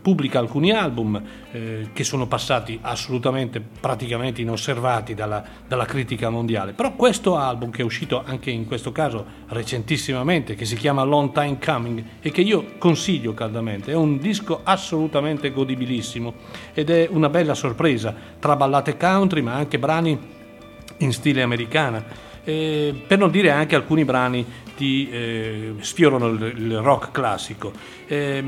pubblica 0.01 0.37
alcuni 0.37 0.71
album 0.71 1.19
eh, 1.51 1.89
che 1.93 2.03
sono 2.03 2.27
passati 2.27 2.77
assolutamente, 2.79 3.59
praticamente 3.59 4.41
inosservati 4.41 5.15
dalla, 5.15 5.43
dalla, 5.67 5.85
critica 5.85 6.29
mondiale, 6.29 6.73
però 6.73 6.93
questo 6.93 7.35
album 7.35 7.71
che 7.71 7.81
è 7.81 7.85
uscito 7.85 8.23
anche 8.23 8.51
in 8.51 8.67
questo 8.67 8.91
caso 8.91 9.25
recentissimamente, 9.47 10.53
che 10.53 10.65
si 10.65 10.75
chiama 10.75 11.03
Long 11.03 11.31
Time 11.31 11.57
Coming 11.57 12.03
e 12.21 12.29
che 12.29 12.41
io 12.41 12.73
consiglio 12.77 13.33
caldamente, 13.33 13.91
è 13.91 13.95
un 13.95 14.19
disco 14.19 14.61
assolutamente 14.63 15.51
godibilissimo 15.51 16.33
ed 16.75 16.91
è 16.91 17.07
una 17.09 17.29
bella 17.29 17.55
sorpresa 17.55 18.15
tra 18.37 18.55
ballate 18.55 18.95
country 18.95 19.41
ma 19.41 19.53
anche 19.53 19.79
brani 19.79 20.34
in 20.97 21.13
stile 21.13 21.41
americana. 21.41 22.03
Eh, 22.43 22.93
per 23.07 23.17
non 23.17 23.31
dire 23.31 23.49
anche 23.49 23.75
alcuni 23.75 24.05
brani 24.05 24.45
ti 24.75 25.09
eh, 25.09 25.73
sfiorano 25.79 26.27
il, 26.27 26.53
il, 26.55 26.77
rock 26.77 27.11
classico. 27.11 27.71
Eh, 28.05 28.43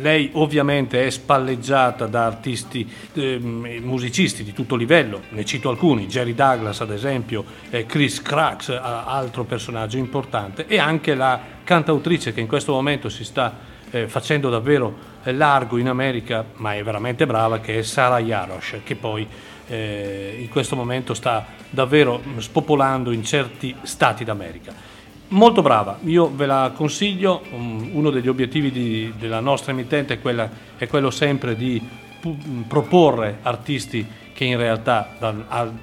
lei 0.00 0.30
ovviamente 0.34 1.06
è 1.06 1.10
spalleggiata 1.10 2.06
da 2.06 2.26
artisti, 2.26 2.88
eh, 3.14 3.38
musicisti 3.38 4.44
di 4.44 4.52
tutto 4.52 4.76
livello, 4.76 5.22
ne 5.30 5.44
cito 5.44 5.70
alcuni, 5.70 6.06
Jerry 6.06 6.34
Douglas 6.34 6.80
ad 6.80 6.90
esempio, 6.90 7.44
eh, 7.70 7.86
Chris 7.86 8.20
Crax, 8.22 8.68
altro 8.70 9.44
personaggio 9.44 9.96
importante, 9.96 10.66
e 10.66 10.78
anche 10.78 11.14
la 11.14 11.40
cantautrice 11.64 12.32
che 12.32 12.40
in 12.40 12.46
questo 12.46 12.72
momento 12.72 13.08
si 13.08 13.24
sta 13.24 13.76
eh, 13.90 14.08
facendo 14.08 14.50
davvero 14.50 15.16
largo 15.24 15.78
in 15.78 15.88
America, 15.88 16.44
ma 16.56 16.74
è 16.74 16.82
veramente 16.82 17.26
brava, 17.26 17.60
che 17.60 17.78
è 17.78 17.82
Sara 17.82 18.18
Yarosh, 18.18 18.80
che 18.84 18.94
poi 18.94 19.26
eh, 19.68 20.38
in 20.40 20.48
questo 20.48 20.74
momento 20.74 21.14
sta 21.14 21.46
davvero 21.70 22.20
spopolando 22.38 23.12
in 23.12 23.24
certi 23.24 23.74
stati 23.82 24.24
d'America. 24.24 24.96
Molto 25.28 25.60
brava, 25.60 25.98
io 26.04 26.34
ve 26.34 26.46
la 26.46 26.72
consiglio, 26.74 27.42
um, 27.50 27.90
uno 27.92 28.08
degli 28.10 28.28
obiettivi 28.28 28.70
di, 28.70 29.12
della 29.18 29.40
nostra 29.40 29.72
emittente 29.72 30.14
è, 30.14 30.20
quella, 30.20 30.48
è 30.78 30.86
quello 30.86 31.10
sempre 31.10 31.54
di 31.54 31.86
pu- 32.18 32.64
proporre 32.66 33.38
artisti 33.42 34.06
che 34.32 34.44
in 34.44 34.56
realtà 34.56 35.16
da, 35.18 35.32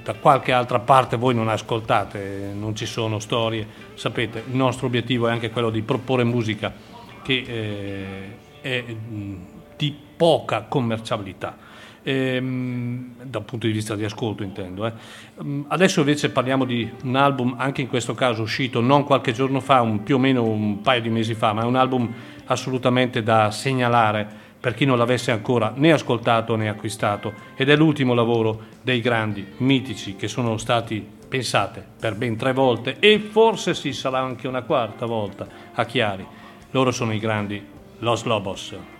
da, 0.02 0.14
qualche 0.14 0.50
altra 0.50 0.80
parte 0.80 1.16
voi 1.16 1.34
non 1.34 1.48
ascoltate, 1.48 2.52
non 2.58 2.74
ci 2.74 2.86
sono 2.86 3.20
storie, 3.20 3.66
sapete, 3.94 4.42
il 4.48 4.56
nostro 4.56 4.86
obiettivo 4.86 5.28
è 5.28 5.30
anche 5.30 5.50
quello 5.50 5.70
di 5.70 5.82
proporre 5.82 6.24
musica 6.24 6.72
che 7.22 7.44
eh, 7.46 8.36
è 8.60 8.82
mh, 8.82 9.36
di 9.76 9.94
poca 10.16 10.62
commerciabilità 10.62 11.65
ehm, 12.06 13.14
dal 13.22 13.42
punto 13.42 13.66
di 13.66 13.72
vista 13.72 13.96
di 13.96 14.04
ascolto 14.04 14.44
intendo. 14.44 14.86
Eh. 14.86 14.92
Mm, 15.42 15.62
adesso 15.68 16.00
invece 16.00 16.30
parliamo 16.30 16.64
di 16.64 16.88
un 17.02 17.16
album, 17.16 17.56
anche 17.58 17.82
in 17.82 17.88
questo 17.88 18.14
caso 18.14 18.42
uscito 18.42 18.80
non 18.80 19.04
qualche 19.04 19.32
giorno 19.32 19.58
fa, 19.60 19.80
un, 19.80 20.04
più 20.04 20.14
o 20.14 20.18
meno 20.18 20.44
un 20.44 20.80
paio 20.82 21.00
di 21.00 21.10
mesi 21.10 21.34
fa, 21.34 21.52
ma 21.52 21.62
è 21.62 21.64
un 21.64 21.74
album 21.74 22.12
assolutamente 22.46 23.24
da 23.24 23.50
segnalare 23.50 24.44
per 24.60 24.74
chi 24.74 24.84
non 24.84 24.98
l'avesse 24.98 25.32
ancora 25.32 25.72
né 25.74 25.92
ascoltato 25.92 26.56
né 26.56 26.68
acquistato 26.68 27.32
ed 27.56 27.68
è 27.68 27.76
l'ultimo 27.76 28.14
lavoro 28.14 28.62
dei 28.82 29.00
grandi 29.00 29.44
mitici 29.58 30.16
che 30.16 30.28
sono 30.28 30.56
stati 30.56 31.04
pensate 31.28 31.84
per 31.98 32.14
ben 32.14 32.36
tre 32.36 32.52
volte 32.52 32.96
e 33.00 33.18
forse 33.18 33.74
si 33.74 33.92
sarà 33.92 34.20
anche 34.20 34.46
una 34.46 34.62
quarta 34.62 35.06
volta 35.06 35.46
a 35.74 35.84
Chiari. 35.84 36.26
Loro 36.70 36.92
sono 36.92 37.12
i 37.12 37.18
grandi 37.18 37.64
Los 37.98 38.24
Lobos. 38.24 38.95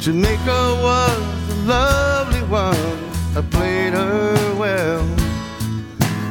Jamaica 0.00 0.80
was 0.82 1.50
a 1.50 1.56
lovely 1.66 2.40
one. 2.48 2.74
I 3.36 3.42
played 3.50 3.92
her 3.92 4.54
well. 4.54 5.06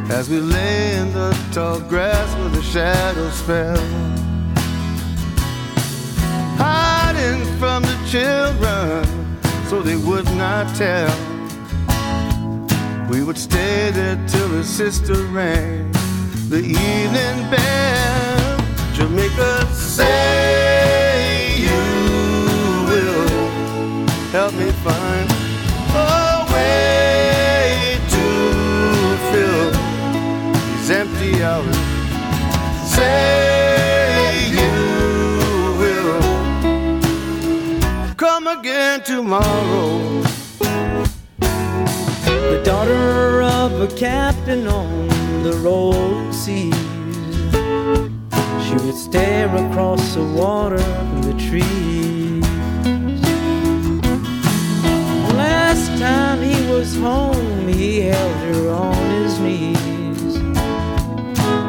As 0.10 0.27
we 0.27 0.39
lay 0.39 0.95
in 0.95 1.13
the 1.13 1.38
tall 1.51 1.79
grass 1.79 2.36
where 2.39 2.49
the 2.49 2.63
shadows 2.63 3.39
fell. 3.41 3.77
Hiding 6.58 7.45
from 7.60 7.84
the 7.84 7.97
children 8.10 9.05
so 9.67 9.84
they 9.84 9.97
would 9.97 10.25
not 10.36 10.65
tell. 10.75 11.15
We 13.08 13.23
would 13.23 13.38
stay 13.38 13.91
there 13.91 14.17
till 14.27 14.47
the 14.49 14.63
sister 14.63 15.13
rang 15.25 15.91
the 16.49 16.63
evening 16.63 17.51
bell. 17.51 18.58
Jamaica 18.95 19.67
say 19.73 20.99
help 24.50 24.62
me 24.66 24.72
find 24.84 25.30
a 25.94 26.46
way 26.52 28.00
to 28.10 28.26
fill 29.32 29.72
these 30.54 30.90
empty 30.90 31.44
hours. 31.44 31.78
Say 32.90 34.50
you 34.50 34.76
will 35.78 36.22
come 38.16 38.48
again 38.48 39.04
tomorrow. 39.04 40.22
The 42.52 42.62
daughter 42.64 43.42
of 43.44 43.82
a 43.82 43.88
captain 43.96 44.68
on 44.68 45.08
the 45.44 45.54
rolling 45.64 46.34
seas. 46.34 46.74
She 48.66 48.74
would 48.86 48.96
stare 48.96 49.54
across 49.56 50.16
the 50.16 50.24
water 50.24 50.80
from 50.80 51.22
the 51.22 51.34
trees. 51.34 52.18
Time 56.00 56.42
he 56.42 56.66
was 56.72 56.96
home, 56.96 57.68
he 57.68 58.00
held 58.00 58.38
her 58.48 58.70
on 58.70 58.96
his 59.22 59.38
knees. 59.40 60.34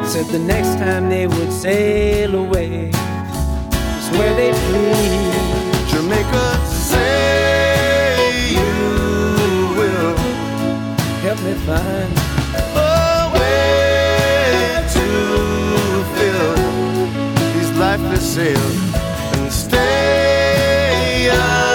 Said 0.09 0.25
the 0.27 0.39
next 0.39 0.75
time 0.79 1.09
they 1.09 1.27
would 1.27 1.51
sail 1.51 2.35
away 2.35 2.91
was 2.91 4.09
where 4.17 4.33
they'd 4.35 4.55
please. 4.69 5.91
Jamaica, 5.91 6.65
say 6.65 7.11
you 8.55 8.71
will 9.77 10.15
help 11.25 11.39
me 11.43 11.53
find 11.67 12.11
a 12.77 13.31
way 13.35 14.85
to 14.95 15.05
fill 16.15 16.55
these 17.53 17.71
lifeless 17.77 18.33
sails 18.35 18.77
and 19.35 19.51
stay. 19.51 20.01
find 21.31 21.70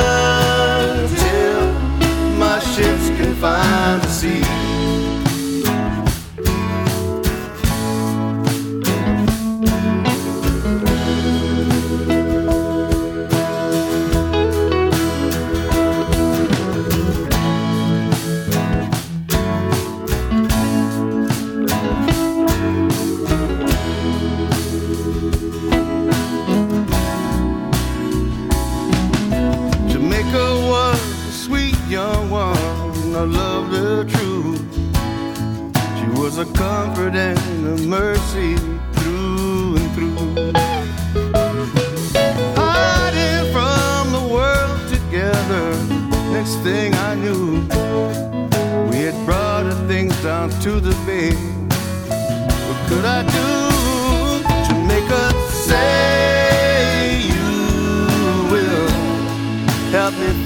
the 4.23 4.66
was 36.37 36.49
a 36.49 36.53
comfort 36.53 37.15
and 37.15 37.39
a 37.67 37.87
mercy 37.87 38.57
through 38.95 39.77
and 39.77 39.95
through. 39.95 40.53
Hiding 42.57 43.53
from 43.53 44.13
the 44.13 44.29
world 44.35 44.81
together, 44.89 45.65
next 46.33 46.57
thing 46.57 46.93
I 46.95 47.15
knew, 47.15 47.63
we 48.91 48.97
had 49.07 49.17
brought 49.25 49.65
our 49.65 49.89
things 49.89 50.15
down 50.23 50.51
to 50.61 50.81
the 50.81 50.95
bay. 51.07 51.33
What 52.67 52.89
could 52.89 53.05
I 53.05 53.23
do 53.39 53.53
to 54.69 54.75
make 54.87 55.11
us 55.11 55.55
say 55.55 57.23
you 57.35 57.53
will 58.53 58.89
help 59.91 60.15
me 60.15 60.46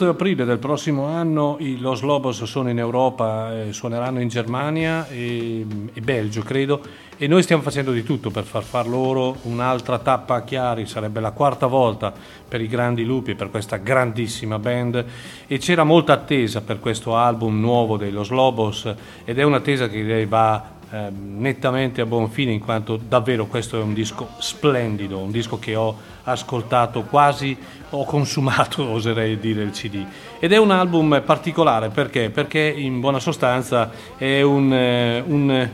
marzo 0.00 0.08
aprile 0.08 0.46
del 0.46 0.58
prossimo 0.58 1.04
anno 1.04 1.56
i 1.58 1.78
Los 1.78 2.00
Lobos 2.00 2.42
sono 2.44 2.70
in 2.70 2.78
Europa, 2.78 3.54
eh, 3.54 3.72
suoneranno 3.72 4.20
in 4.20 4.28
Germania 4.28 5.06
e, 5.08 5.66
e, 5.92 6.00
Belgio, 6.00 6.40
credo, 6.40 6.80
e 7.18 7.26
noi 7.26 7.42
stiamo 7.42 7.60
facendo 7.60 7.92
di 7.92 8.02
tutto 8.02 8.30
per 8.30 8.44
far 8.44 8.62
far 8.62 8.88
loro 8.88 9.36
un'altra 9.42 9.98
tappa 9.98 10.36
a 10.36 10.42
Chiari, 10.42 10.86
sarebbe 10.86 11.20
la 11.20 11.32
quarta 11.32 11.66
volta 11.66 12.14
per 12.48 12.62
i 12.62 12.66
Grandi 12.66 13.04
Lupi 13.04 13.34
per 13.34 13.50
questa 13.50 13.76
grandissima 13.76 14.58
band. 14.58 15.04
E 15.46 15.58
c'era 15.58 15.84
molta 15.84 16.14
attesa 16.14 16.62
per 16.62 16.80
questo 16.80 17.14
album 17.16 17.60
nuovo 17.60 17.98
dei 17.98 18.10
Los 18.10 18.30
Lobos 18.30 18.90
ed 19.24 19.38
è 19.38 19.42
un'attesa 19.42 19.88
che 19.88 20.00
direi 20.00 20.24
va 20.24 20.78
eh, 20.92 21.08
nettamente 21.10 22.00
a 22.00 22.06
buon 22.06 22.30
fine 22.30 22.52
in 22.52 22.60
quanto 22.60 22.96
davvero 22.96 23.46
questo 23.46 23.78
è 23.78 23.82
un 23.82 23.94
disco 23.94 24.30
splendido, 24.38 25.18
un 25.18 25.30
disco 25.30 25.58
che 25.58 25.74
ho 25.76 25.96
ascoltato 26.24 27.02
quasi, 27.02 27.56
ho 27.90 28.04
consumato 28.04 28.82
oserei 28.90 29.38
dire 29.38 29.62
il 29.62 29.70
CD 29.70 30.04
ed 30.38 30.52
è 30.52 30.56
un 30.56 30.70
album 30.70 31.22
particolare 31.24 31.90
perché? 31.90 32.30
Perché 32.30 32.60
in 32.60 33.00
buona 33.00 33.20
sostanza 33.20 33.90
è 34.16 34.42
un, 34.42 34.72
eh, 34.72 35.22
un 35.26 35.68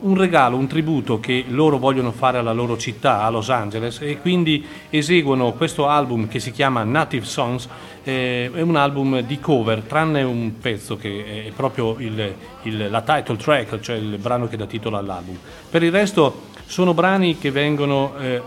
un 0.00 0.16
regalo, 0.16 0.56
un 0.56 0.66
tributo 0.66 1.20
che 1.20 1.44
loro 1.48 1.78
vogliono 1.78 2.12
fare 2.12 2.38
alla 2.38 2.52
loro 2.52 2.76
città, 2.76 3.22
a 3.22 3.30
Los 3.30 3.50
Angeles, 3.50 4.00
e 4.00 4.18
quindi 4.20 4.64
eseguono 4.90 5.52
questo 5.52 5.88
album 5.88 6.28
che 6.28 6.38
si 6.38 6.50
chiama 6.50 6.84
Native 6.84 7.24
Songs, 7.24 7.68
eh, 8.04 8.50
è 8.52 8.60
un 8.60 8.76
album 8.76 9.20
di 9.20 9.38
cover, 9.40 9.82
tranne 9.82 10.22
un 10.22 10.58
pezzo 10.58 10.96
che 10.96 11.46
è 11.46 11.50
proprio 11.52 11.96
il, 11.98 12.34
il, 12.62 12.90
la 12.90 13.02
title 13.02 13.36
track, 13.36 13.80
cioè 13.80 13.96
il 13.96 14.18
brano 14.18 14.48
che 14.48 14.56
dà 14.56 14.66
titolo 14.66 14.96
all'album. 14.96 15.36
Per 15.70 15.82
il 15.82 15.90
resto 15.90 16.48
sono 16.66 16.94
brani 16.94 17.36
che 17.38 17.50
vengono 17.50 18.14
eh, 18.18 18.42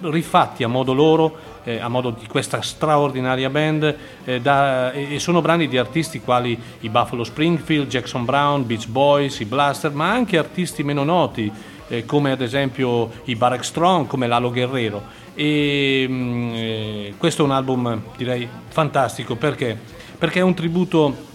rifatti 0.00 0.64
a 0.64 0.68
modo 0.68 0.94
loro 0.94 1.54
eh, 1.66 1.80
a 1.80 1.88
modo 1.88 2.10
di 2.10 2.26
questa 2.26 2.62
straordinaria 2.62 3.50
band 3.50 3.96
eh, 4.24 4.40
da, 4.40 4.92
e 4.92 5.18
sono 5.18 5.40
brani 5.40 5.66
di 5.66 5.76
artisti 5.76 6.20
quali 6.20 6.58
i 6.80 6.88
Buffalo 6.88 7.24
Springfield, 7.24 7.88
Jackson 7.88 8.24
Brown, 8.24 8.64
Beach 8.64 8.86
Boys, 8.86 9.40
i 9.40 9.44
Blaster, 9.44 9.90
ma 9.92 10.10
anche 10.10 10.38
artisti 10.38 10.84
meno 10.84 11.02
noti 11.02 11.52
eh, 11.88 12.04
come 12.04 12.30
ad 12.30 12.40
esempio 12.40 13.10
i 13.24 13.36
Barrack 13.36 13.64
Strong, 13.64 14.06
come 14.06 14.26
Lalo 14.26 14.50
Guerrero. 14.50 15.02
E, 15.34 16.06
mh, 16.08 16.12
mm, 16.12 16.52
eh, 16.54 17.14
questo 17.18 17.42
è 17.42 17.44
un 17.44 17.52
album 17.52 18.02
direi 18.16 18.48
fantastico 18.68 19.36
perché? 19.36 19.78
Perché 20.18 20.40
è 20.40 20.42
un 20.42 20.54
tributo 20.54 21.34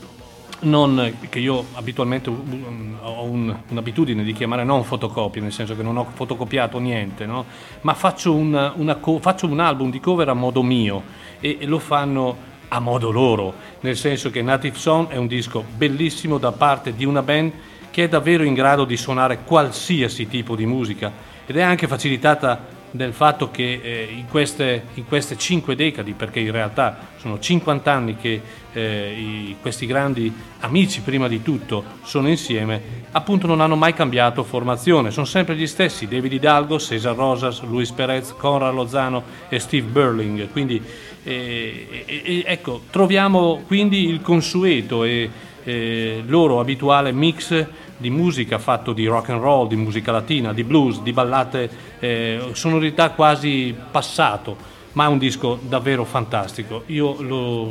non, 0.62 1.18
che 1.30 1.40
io 1.40 1.66
abitualmente 1.74 2.30
ho 2.30 3.24
un, 3.24 3.56
un'abitudine 3.68 4.24
di 4.24 4.34
chiamare 4.34 4.64
non 4.64 4.84
fotocopie, 4.84 5.42
nel 5.42 5.52
senso 5.52 5.76
che 5.76 5.84
non 5.84 5.98
ho 5.98 6.08
fotocopiato 6.14 6.78
niente, 6.80 7.26
no? 7.26 7.46
ma 7.82 7.94
faccio, 7.94 8.34
una, 8.34 8.74
una 8.76 9.00
faccio, 9.20 9.48
un 9.48 9.60
album 9.60 9.90
di 9.90 10.00
cover 10.00 10.30
a 10.30 10.34
modo 10.34 10.62
mio 10.62 11.04
e, 11.40 11.58
e, 11.60 11.66
lo 11.66 11.80
fanno 11.80 12.50
a 12.68 12.80
modo 12.80 13.12
loro, 13.12 13.54
nel 13.82 13.98
senso 13.98 14.30
che 14.30 14.42
Native 14.42 14.78
Song 14.78 15.08
è 15.10 15.18
un 15.18 15.28
disco 15.28 15.64
bellissimo 15.76 16.38
da 16.38 16.52
parte 16.52 16.96
di 16.96 17.06
una 17.06 17.22
band 17.22 17.52
che 17.92 18.06
è 18.06 18.08
davvero 18.08 18.44
in 18.44 18.54
grado 18.54 18.86
di 18.86 18.98
suonare 18.98 19.40
qualsiasi 19.44 20.28
tipo 20.28 20.56
di 20.56 20.66
musica. 20.66 21.12
Ed 21.46 21.58
è 21.58 21.62
anche 21.62 21.88
facilitata 21.88 22.80
del 22.92 23.14
fatto 23.14 23.50
che 23.52 23.80
eh, 23.82 24.10
in, 24.12 24.28
queste, 24.28 24.84
in, 24.96 25.06
queste, 25.06 25.38
cinque 25.38 25.76
decadi, 25.76 26.12
perché 26.12 26.40
in 26.40 26.52
realtà 26.52 27.10
sono 27.18 27.40
50 27.40 27.92
anni 27.92 28.18
che 28.18 28.42
eh, 28.74 29.16
i, 29.18 29.56
questi 29.62 29.86
grandi 29.86 30.34
amici 30.60 31.02
prima 31.02 31.28
di 31.28 31.42
tutto 31.42 31.84
sono 32.04 32.28
insieme, 32.28 32.82
appunto 33.12 33.48
non 33.48 33.62
hanno 33.62 33.76
mai 33.76 33.94
cambiato 33.94 34.44
formazione, 34.44 35.12
sono 35.12 35.26
sempre 35.26 35.56
gli 35.56 35.68
stessi, 35.68 36.08
David 36.08 36.34
Hidalgo, 36.34 36.80
Cesar 36.80 37.16
Rosas, 37.16 37.62
Luis 37.62 37.92
Perez, 37.92 38.34
Conrad 38.38 38.74
Lozano 38.74 39.24
e 39.48 39.60
Steve 39.60 39.88
Burling, 39.88 40.50
quindi 40.52 40.82
eh, 41.24 42.44
ecco, 42.46 42.84
troviamo 42.90 43.64
quindi 43.68 44.10
il 44.10 44.22
consueto 44.22 45.04
e 45.04 45.30
eh, 45.64 46.24
loro 46.26 46.60
abituale 46.60 47.12
mix 47.12 47.66
di 47.98 48.10
musica 48.10 48.58
fatto 48.58 48.94
di 48.94 49.06
rock 49.06 49.30
and 49.30 49.42
roll, 49.42 49.68
di 49.68 49.76
musica 49.76 50.12
latina, 50.12 50.54
di 50.54 50.64
blues, 50.64 51.02
di 51.02 51.14
ballate, 51.14 51.70
eh, 52.00 52.50
sonorità 52.54 53.12
quasi 53.12 53.76
passato, 53.92 54.58
ma 54.94 55.06
è 55.06 55.08
un 55.08 55.18
disco 55.18 55.60
davvero 55.62 56.04
fantastico. 56.04 56.84
Io 56.88 57.22
lo, 57.22 57.70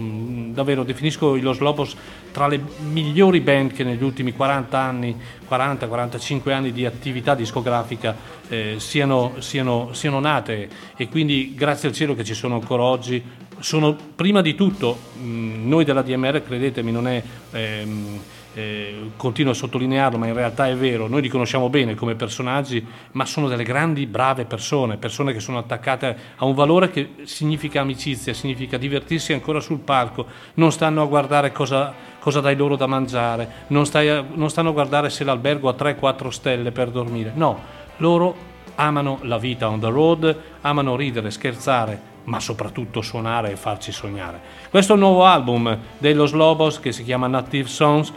davvero 0.52 0.82
definisco 0.82 1.36
i 1.36 1.40
Los 1.40 1.58
Lobos 1.58 1.94
tra 2.32 2.46
le 2.46 2.60
migliori 2.80 3.40
band 3.40 3.72
che 3.72 3.84
negli 3.84 4.02
ultimi 4.02 4.32
40 4.32 4.78
anni, 4.78 5.16
40-45 5.48 6.50
anni 6.52 6.72
di 6.72 6.86
attività 6.86 7.34
discografica 7.34 8.16
eh, 8.48 8.76
siano, 8.78 9.34
siano, 9.38 9.90
siano 9.92 10.20
nate 10.20 10.68
e 10.96 11.08
quindi 11.08 11.54
grazie 11.54 11.88
al 11.88 11.94
cielo 11.94 12.14
che 12.14 12.24
ci 12.24 12.34
sono 12.34 12.54
ancora 12.54 12.82
oggi 12.82 13.22
sono 13.58 13.94
prima 14.14 14.40
di 14.40 14.54
tutto 14.54 14.98
mh, 15.20 15.68
noi 15.68 15.84
della 15.84 16.02
DMR, 16.02 16.42
credetemi, 16.42 16.90
non 16.90 17.06
è 17.06 17.22
ehm, 17.50 18.20
eh, 18.54 19.10
continuo 19.16 19.52
a 19.52 19.54
sottolinearlo, 19.54 20.18
ma 20.18 20.26
in 20.26 20.34
realtà 20.34 20.68
è 20.68 20.74
vero, 20.74 21.06
noi 21.06 21.22
li 21.22 21.28
conosciamo 21.28 21.68
bene 21.68 21.94
come 21.94 22.14
personaggi, 22.14 22.84
ma 23.12 23.24
sono 23.24 23.48
delle 23.48 23.62
grandi, 23.62 24.06
brave 24.06 24.44
persone, 24.44 24.96
persone 24.96 25.32
che 25.32 25.40
sono 25.40 25.58
attaccate 25.58 26.16
a 26.36 26.44
un 26.44 26.54
valore 26.54 26.90
che 26.90 27.10
significa 27.24 27.80
amicizia, 27.80 28.34
significa 28.34 28.76
divertirsi 28.76 29.32
ancora 29.32 29.60
sul 29.60 29.78
palco, 29.78 30.26
non 30.54 30.72
stanno 30.72 31.02
a 31.02 31.06
guardare 31.06 31.52
cosa, 31.52 31.94
cosa 32.18 32.40
dai 32.40 32.56
loro 32.56 32.76
da 32.76 32.86
mangiare, 32.86 33.66
non, 33.68 33.84
a, 33.92 34.24
non 34.34 34.50
stanno 34.50 34.70
a 34.70 34.72
guardare 34.72 35.10
se 35.10 35.24
l'albergo 35.24 35.68
ha 35.68 35.74
3-4 35.78 36.28
stelle 36.28 36.72
per 36.72 36.90
dormire, 36.90 37.32
no, 37.34 37.78
loro 37.98 38.48
amano 38.76 39.18
la 39.22 39.38
vita 39.38 39.68
on 39.68 39.78
the 39.78 39.88
road, 39.88 40.36
amano 40.62 40.96
ridere, 40.96 41.30
scherzare, 41.30 42.08
ma 42.24 42.40
soprattutto 42.40 43.02
suonare 43.02 43.50
e 43.52 43.56
farci 43.56 43.92
sognare. 43.92 44.40
Questo 44.70 44.92
è 44.92 44.94
il 44.96 45.02
nuovo 45.02 45.24
album 45.24 45.76
dello 45.98 46.26
Slobos 46.26 46.80
che 46.80 46.92
si 46.92 47.04
chiama 47.04 47.26
Native 47.26 47.68
Songs 47.68 48.12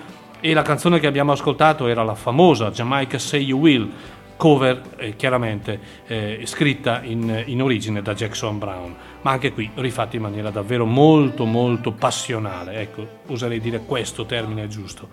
e 0.45 0.53
la 0.53 0.61
canzone 0.61 0.99
che 0.99 1.07
abbiamo 1.07 1.31
ascoltato 1.31 1.87
era 1.87 2.03
la 2.03 2.15
famosa 2.15 2.69
Jamaica 2.69 3.17
Say 3.17 3.43
You 3.43 3.59
Will, 3.61 3.89
cover 4.35 4.81
eh, 4.97 5.15
chiaramente 5.15 5.79
eh, 6.05 6.41
scritta 6.43 7.01
in, 7.01 7.43
in, 7.45 7.61
origine 7.61 8.01
da 8.01 8.13
Jackson 8.13 8.59
Brown, 8.59 8.93
ma 9.21 9.31
anche 9.31 9.53
qui 9.53 9.71
rifatta 9.75 10.17
in 10.17 10.21
maniera 10.21 10.49
davvero 10.49 10.85
molto 10.85 11.45
molto 11.45 11.93
passionale, 11.93 12.81
ecco, 12.81 13.07
oserei 13.27 13.61
dire 13.61 13.85
questo 13.85 14.25
termine 14.25 14.67
giusto. 14.67 15.07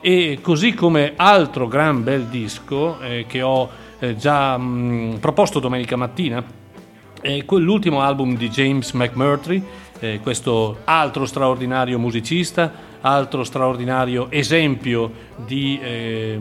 E 0.00 0.40
così 0.42 0.74
come 0.74 1.12
altro 1.14 1.68
gran 1.68 2.02
bel 2.02 2.24
disco 2.24 3.00
eh, 3.02 3.24
che 3.28 3.40
ho 3.40 3.70
eh, 4.00 4.16
già 4.16 4.58
mh, 4.58 4.64
mm, 4.64 5.14
proposto 5.18 5.60
domenica 5.60 5.94
mattina, 5.94 6.44
è 7.20 7.44
l'ultimo 7.50 8.00
album 8.00 8.36
di 8.36 8.48
James 8.48 8.90
McMurtry, 8.94 9.64
eh, 10.00 10.18
questo 10.20 10.78
altro 10.82 11.24
straordinario 11.24 12.00
musicista, 12.00 12.90
altro 13.02 13.44
straordinario 13.44 14.30
esempio 14.30 15.12
di... 15.46 15.78
Eh, 15.82 16.40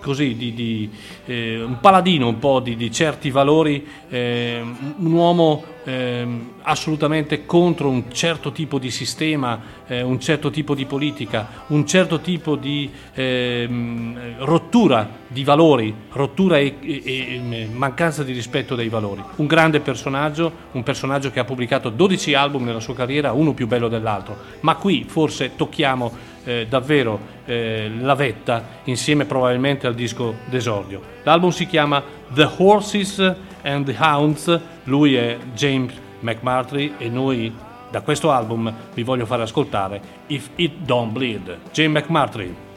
così, 0.00 0.34
di, 0.34 0.54
di 0.54 0.90
eh, 1.26 1.62
un 1.62 1.78
paladino 1.78 2.26
un 2.26 2.38
po' 2.38 2.60
di, 2.60 2.74
di 2.74 2.90
certi 2.90 3.30
valori, 3.30 3.86
eh, 4.08 4.60
un 4.62 5.12
uomo 5.12 5.62
eh, 5.90 6.26
assolutamente 6.62 7.46
contro 7.46 7.88
un 7.88 8.12
certo 8.12 8.52
tipo 8.52 8.78
di 8.78 8.90
sistema, 8.90 9.60
eh, 9.86 10.02
un 10.02 10.20
certo 10.20 10.50
tipo 10.50 10.74
di 10.74 10.84
politica, 10.84 11.64
un 11.68 11.84
certo 11.86 12.20
tipo 12.20 12.54
di 12.54 12.88
ehm, 13.14 14.36
rottura 14.38 15.18
di 15.26 15.42
valori, 15.42 15.92
rottura 16.12 16.58
e, 16.58 16.76
e, 16.80 17.02
e, 17.04 17.68
mancanza 17.72 18.22
di 18.22 18.32
rispetto 18.32 18.76
dei 18.76 18.88
valori. 18.88 19.22
Un 19.36 19.46
grande 19.46 19.80
personaggio, 19.80 20.52
un 20.72 20.82
personaggio 20.82 21.30
che 21.30 21.40
ha 21.40 21.44
pubblicato 21.44 21.90
12 21.90 22.34
album 22.34 22.64
nella 22.64 22.80
sua 22.80 22.94
carriera, 22.94 23.32
uno 23.32 23.52
più 23.52 23.66
bello 23.66 23.88
dell'altro, 23.88 24.36
ma 24.60 24.76
qui 24.76 25.04
forse 25.08 25.56
tocchiamo 25.56 26.28
eh, 26.44 26.66
davvero 26.68 27.18
eh, 27.46 27.90
la 28.00 28.14
vetta 28.14 28.80
insieme 28.84 29.24
probabilmente 29.24 29.86
al 29.86 29.94
disco 29.94 30.36
d'esordio. 30.46 31.18
L'album 31.24 31.50
si 31.50 31.66
chiama 31.66 32.02
The 32.32 32.48
Horses 32.58 33.34
and 33.62 33.84
the 33.84 33.96
Hounds, 33.98 34.60
lui 34.84 35.14
è 35.14 35.38
James 35.54 35.92
McMurtry 36.20 36.94
e 36.98 37.08
noi 37.08 37.52
da 37.90 38.02
questo 38.02 38.30
album 38.30 38.72
vi 38.94 39.02
voglio 39.02 39.26
fare 39.26 39.42
ascoltare 39.42 40.00
If 40.26 40.50
It 40.56 40.72
Don't 40.84 41.12
Bleed. 41.12 41.58
James 41.72 42.00
McMurtry. 42.00 42.69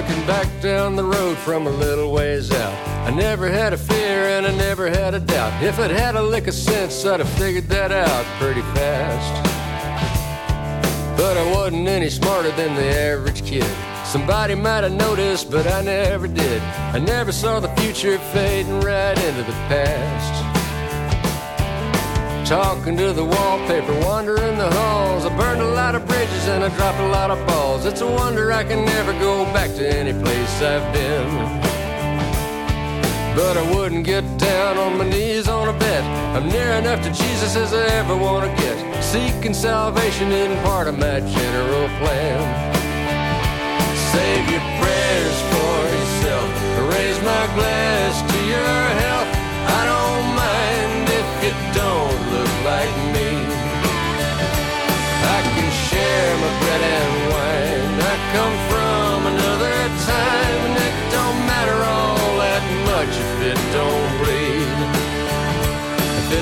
Looking 0.00 0.26
back 0.26 0.48
down 0.62 0.96
the 0.96 1.04
road 1.04 1.36
from 1.36 1.66
a 1.66 1.70
little 1.70 2.10
ways 2.10 2.50
out. 2.50 2.88
I 3.06 3.10
never 3.10 3.50
had 3.50 3.74
a 3.74 3.76
fear 3.76 4.30
and 4.30 4.46
I 4.46 4.56
never 4.56 4.88
had 4.88 5.12
a 5.12 5.20
doubt. 5.20 5.62
If 5.62 5.78
I'd 5.78 5.90
had 5.90 6.16
a 6.16 6.22
lick 6.22 6.46
of 6.46 6.54
sense, 6.54 7.04
I'd 7.04 7.20
have 7.20 7.28
figured 7.28 7.68
that 7.68 7.92
out 7.92 8.24
pretty 8.40 8.62
fast. 8.72 9.44
But 11.18 11.36
I 11.36 11.52
wasn't 11.52 11.86
any 11.86 12.08
smarter 12.08 12.50
than 12.52 12.74
the 12.76 12.96
average 12.98 13.44
kid. 13.44 13.70
Somebody 14.06 14.54
might 14.54 14.84
have 14.84 14.92
noticed, 14.94 15.50
but 15.50 15.66
I 15.66 15.82
never 15.82 16.28
did. 16.28 16.62
I 16.62 16.98
never 16.98 17.30
saw 17.30 17.60
the 17.60 17.68
future 17.76 18.16
fading 18.32 18.80
right 18.80 19.18
into 19.22 19.42
the 19.42 19.52
past. 19.68 20.49
Talking 22.50 22.96
to 22.96 23.12
the 23.12 23.24
wallpaper, 23.24 23.94
wandering 24.00 24.58
the 24.58 24.68
halls. 24.68 25.24
I 25.24 25.28
burned 25.36 25.62
a 25.62 25.68
lot 25.68 25.94
of 25.94 26.04
bridges 26.04 26.48
and 26.48 26.64
I 26.64 26.68
dropped 26.70 26.98
a 26.98 27.06
lot 27.06 27.30
of 27.30 27.38
balls. 27.46 27.86
It's 27.86 28.00
a 28.00 28.06
wonder 28.08 28.50
I 28.50 28.64
can 28.64 28.84
never 28.84 29.12
go 29.20 29.44
back 29.54 29.70
to 29.76 29.88
any 29.88 30.12
place 30.12 30.60
I've 30.60 30.92
been. 30.92 31.30
But 33.36 33.56
I 33.56 33.72
wouldn't 33.72 34.04
get 34.04 34.24
down 34.36 34.78
on 34.78 34.98
my 34.98 35.08
knees 35.08 35.46
on 35.46 35.68
a 35.68 35.78
bed. 35.78 36.02
I'm 36.36 36.48
near 36.48 36.72
enough 36.72 37.00
to 37.04 37.10
Jesus 37.10 37.54
as 37.54 37.72
I 37.72 37.86
ever 38.00 38.16
want 38.16 38.50
to 38.50 38.62
get. 38.62 39.00
Seeking 39.00 39.54
salvation 39.54 40.32
in 40.32 40.60
part 40.64 40.88
of 40.88 40.98
my 40.98 41.20
general 41.20 41.86
plan. 42.02 42.40
Save 44.10 44.50
your 44.50 44.66
prayers 44.82 45.38
for 45.52 45.74
yourself. 45.94 46.50
Raise 46.98 47.18
my 47.22 47.46
glass 47.54 48.32
to 48.32 48.38
your 48.44 48.79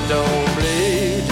Don't 0.09 0.55
bleed. 0.57 1.23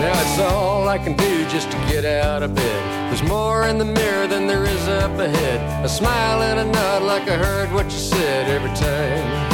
Now 0.00 0.20
it's 0.20 0.38
all 0.40 0.88
I 0.88 0.98
can 0.98 1.14
do 1.16 1.48
just 1.48 1.70
to 1.70 1.76
get 1.86 2.04
out 2.04 2.42
of 2.42 2.52
bed. 2.52 3.08
There's 3.08 3.22
more 3.22 3.68
in 3.68 3.78
the 3.78 3.84
mirror 3.84 4.26
than 4.26 4.48
there 4.48 4.64
is 4.64 4.88
up 4.88 5.16
ahead. 5.16 5.84
A 5.84 5.88
smile 5.88 6.42
and 6.42 6.58
a 6.58 6.64
nod 6.64 7.02
like 7.04 7.28
I 7.28 7.36
heard 7.36 7.70
what 7.72 7.84
you 7.84 7.98
said 7.98 8.48
every 8.50 8.74
time. 8.74 9.52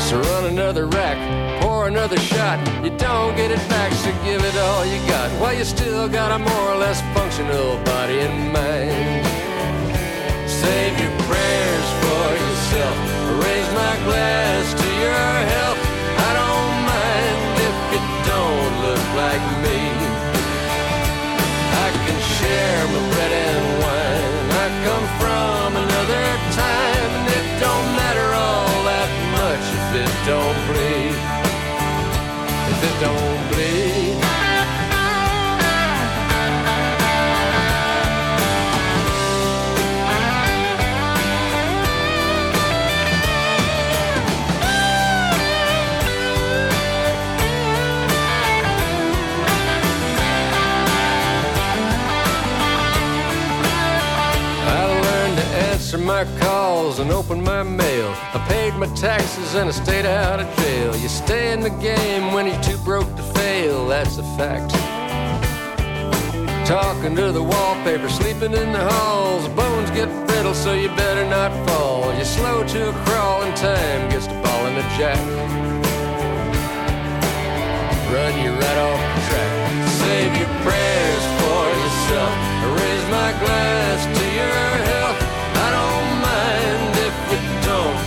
So 0.00 0.20
run 0.20 0.46
another 0.46 0.86
rack, 0.86 1.62
pour 1.62 1.86
another 1.86 2.18
shot. 2.18 2.58
You 2.84 2.90
don't 2.90 3.36
get 3.36 3.52
it 3.52 3.68
back, 3.68 3.92
so 3.92 4.10
give 4.24 4.42
it 4.42 4.56
all 4.56 4.84
you 4.84 4.98
got. 5.06 5.30
While 5.40 5.54
you 5.56 5.64
still 5.64 6.08
got 6.08 6.32
a 6.32 6.38
more 6.40 6.68
or 6.72 6.76
less 6.76 7.00
functional 7.14 7.78
body 7.84 8.18
and 8.18 8.52
mind. 8.52 9.26
Save 10.48 10.98
your 10.98 11.14
prayers 11.28 11.88
for 12.02 12.35
yourself. 12.66 12.96
Raise 13.44 13.70
my 13.74 13.94
glass 14.04 14.74
to 14.74 14.88
your 15.04 15.30
health. 15.54 15.80
I 16.18 16.30
don't 16.40 16.76
mind 16.90 17.38
if 17.68 17.76
you 17.92 18.02
don't 18.26 18.74
look 18.86 19.06
like 19.14 19.44
me. 19.64 19.80
I 21.84 21.88
can 22.04 22.18
share 22.36 22.82
my 22.92 23.02
bread 23.12 23.32
and 23.46 23.66
wine. 23.82 24.46
I 24.62 24.66
come 24.86 25.06
from 25.20 25.68
another 25.84 26.26
time, 26.58 27.10
and 27.18 27.26
it 27.38 27.46
don't 27.62 27.88
matter 28.00 28.28
all 28.34 28.74
that 28.90 29.10
much 29.38 29.64
if 29.78 29.86
it 30.02 30.12
don't 30.26 30.58
bleed. 30.68 31.16
If 32.72 32.78
it 32.88 32.96
don't 33.00 33.35
calls 57.26 57.38
and 57.38 57.40
open 57.40 57.44
my 57.44 57.62
mail. 57.62 58.08
I 58.34 58.44
paid 58.48 58.74
my 58.74 58.86
taxes 58.94 59.54
and 59.54 59.68
I 59.68 59.72
stayed 59.72 60.06
out 60.06 60.40
of 60.40 60.56
jail. 60.56 60.96
You 60.96 61.08
stay 61.08 61.52
in 61.52 61.60
the 61.60 61.70
game 61.70 62.32
when 62.32 62.46
you're 62.46 62.62
too 62.62 62.78
broke 62.84 63.14
to 63.16 63.22
fail, 63.22 63.88
that's 63.88 64.18
a 64.18 64.22
fact. 64.36 64.70
Talking 66.66 67.14
to 67.16 67.32
the 67.32 67.42
wallpaper, 67.42 68.08
sleeping 68.08 68.52
in 68.52 68.72
the 68.72 68.84
halls. 68.90 69.48
Bones 69.50 69.90
get 69.90 70.08
brittle, 70.26 70.54
so 70.54 70.74
you 70.74 70.88
better 70.96 71.28
not 71.28 71.52
fall. 71.68 72.12
You're 72.14 72.24
slow 72.24 72.64
to 72.66 72.90
a 72.90 72.92
crawl, 73.04 73.42
and 73.42 73.56
time 73.56 74.10
gets 74.10 74.26
to 74.26 74.34
ball 74.42 74.66
in 74.66 74.76
a 74.76 74.86
jack. 74.98 75.18
Run 78.10 78.34
you 78.42 78.50
right 78.50 78.78
off 78.88 79.00
the 79.14 79.22
track. 79.30 79.88
Save 80.02 80.32
your 80.40 80.52
prayers 80.66 81.24
for 81.38 81.62
yourself. 81.82 82.34
Raise 82.80 83.06
my 83.10 83.30
glass 83.42 84.18
to 84.18 84.24
your 84.34 84.75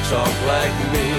talk 0.10 0.42
like 0.48 0.78
me. 0.92 1.10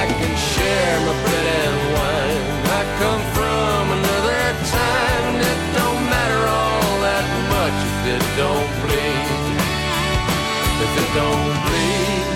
I 0.00 0.06
can 0.06 0.34
share 0.52 0.96
my 1.06 1.14
bread 1.24 1.46
and 1.58 1.78
wine. 1.94 2.42
I 2.70 2.82
come 3.02 3.22
from 3.34 3.82
another 3.98 4.44
time, 4.70 5.22
and 5.30 5.40
it 5.42 5.60
don't 5.74 6.02
matter 6.14 6.42
all 6.46 6.94
that 7.02 7.26
much 7.54 7.78
if 7.90 7.98
it 8.14 8.24
don't 8.38 8.70
bleed. 8.82 9.58
If 10.84 10.92
it 11.02 11.10
don't 11.18 11.54
bleed. 11.66 12.33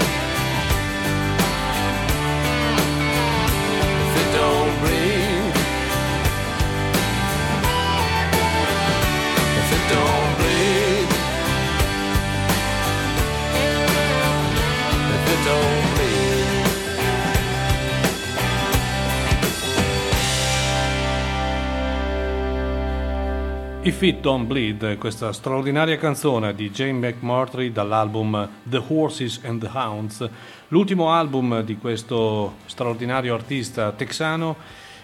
If 23.88 24.02
It 24.02 24.20
Don't 24.20 24.46
Bleed, 24.46 24.98
questa 24.98 25.32
straordinaria 25.32 25.96
canzone 25.96 26.54
di 26.54 26.70
Jane 26.70 26.92
McMurtry 26.92 27.72
dall'album 27.72 28.46
The 28.62 28.82
Horses 28.86 29.40
and 29.44 29.62
the 29.62 29.70
Hounds, 29.72 30.28
l'ultimo 30.68 31.10
album 31.10 31.62
di 31.62 31.78
questo 31.78 32.56
straordinario 32.66 33.32
artista 33.32 33.90
texano 33.92 34.56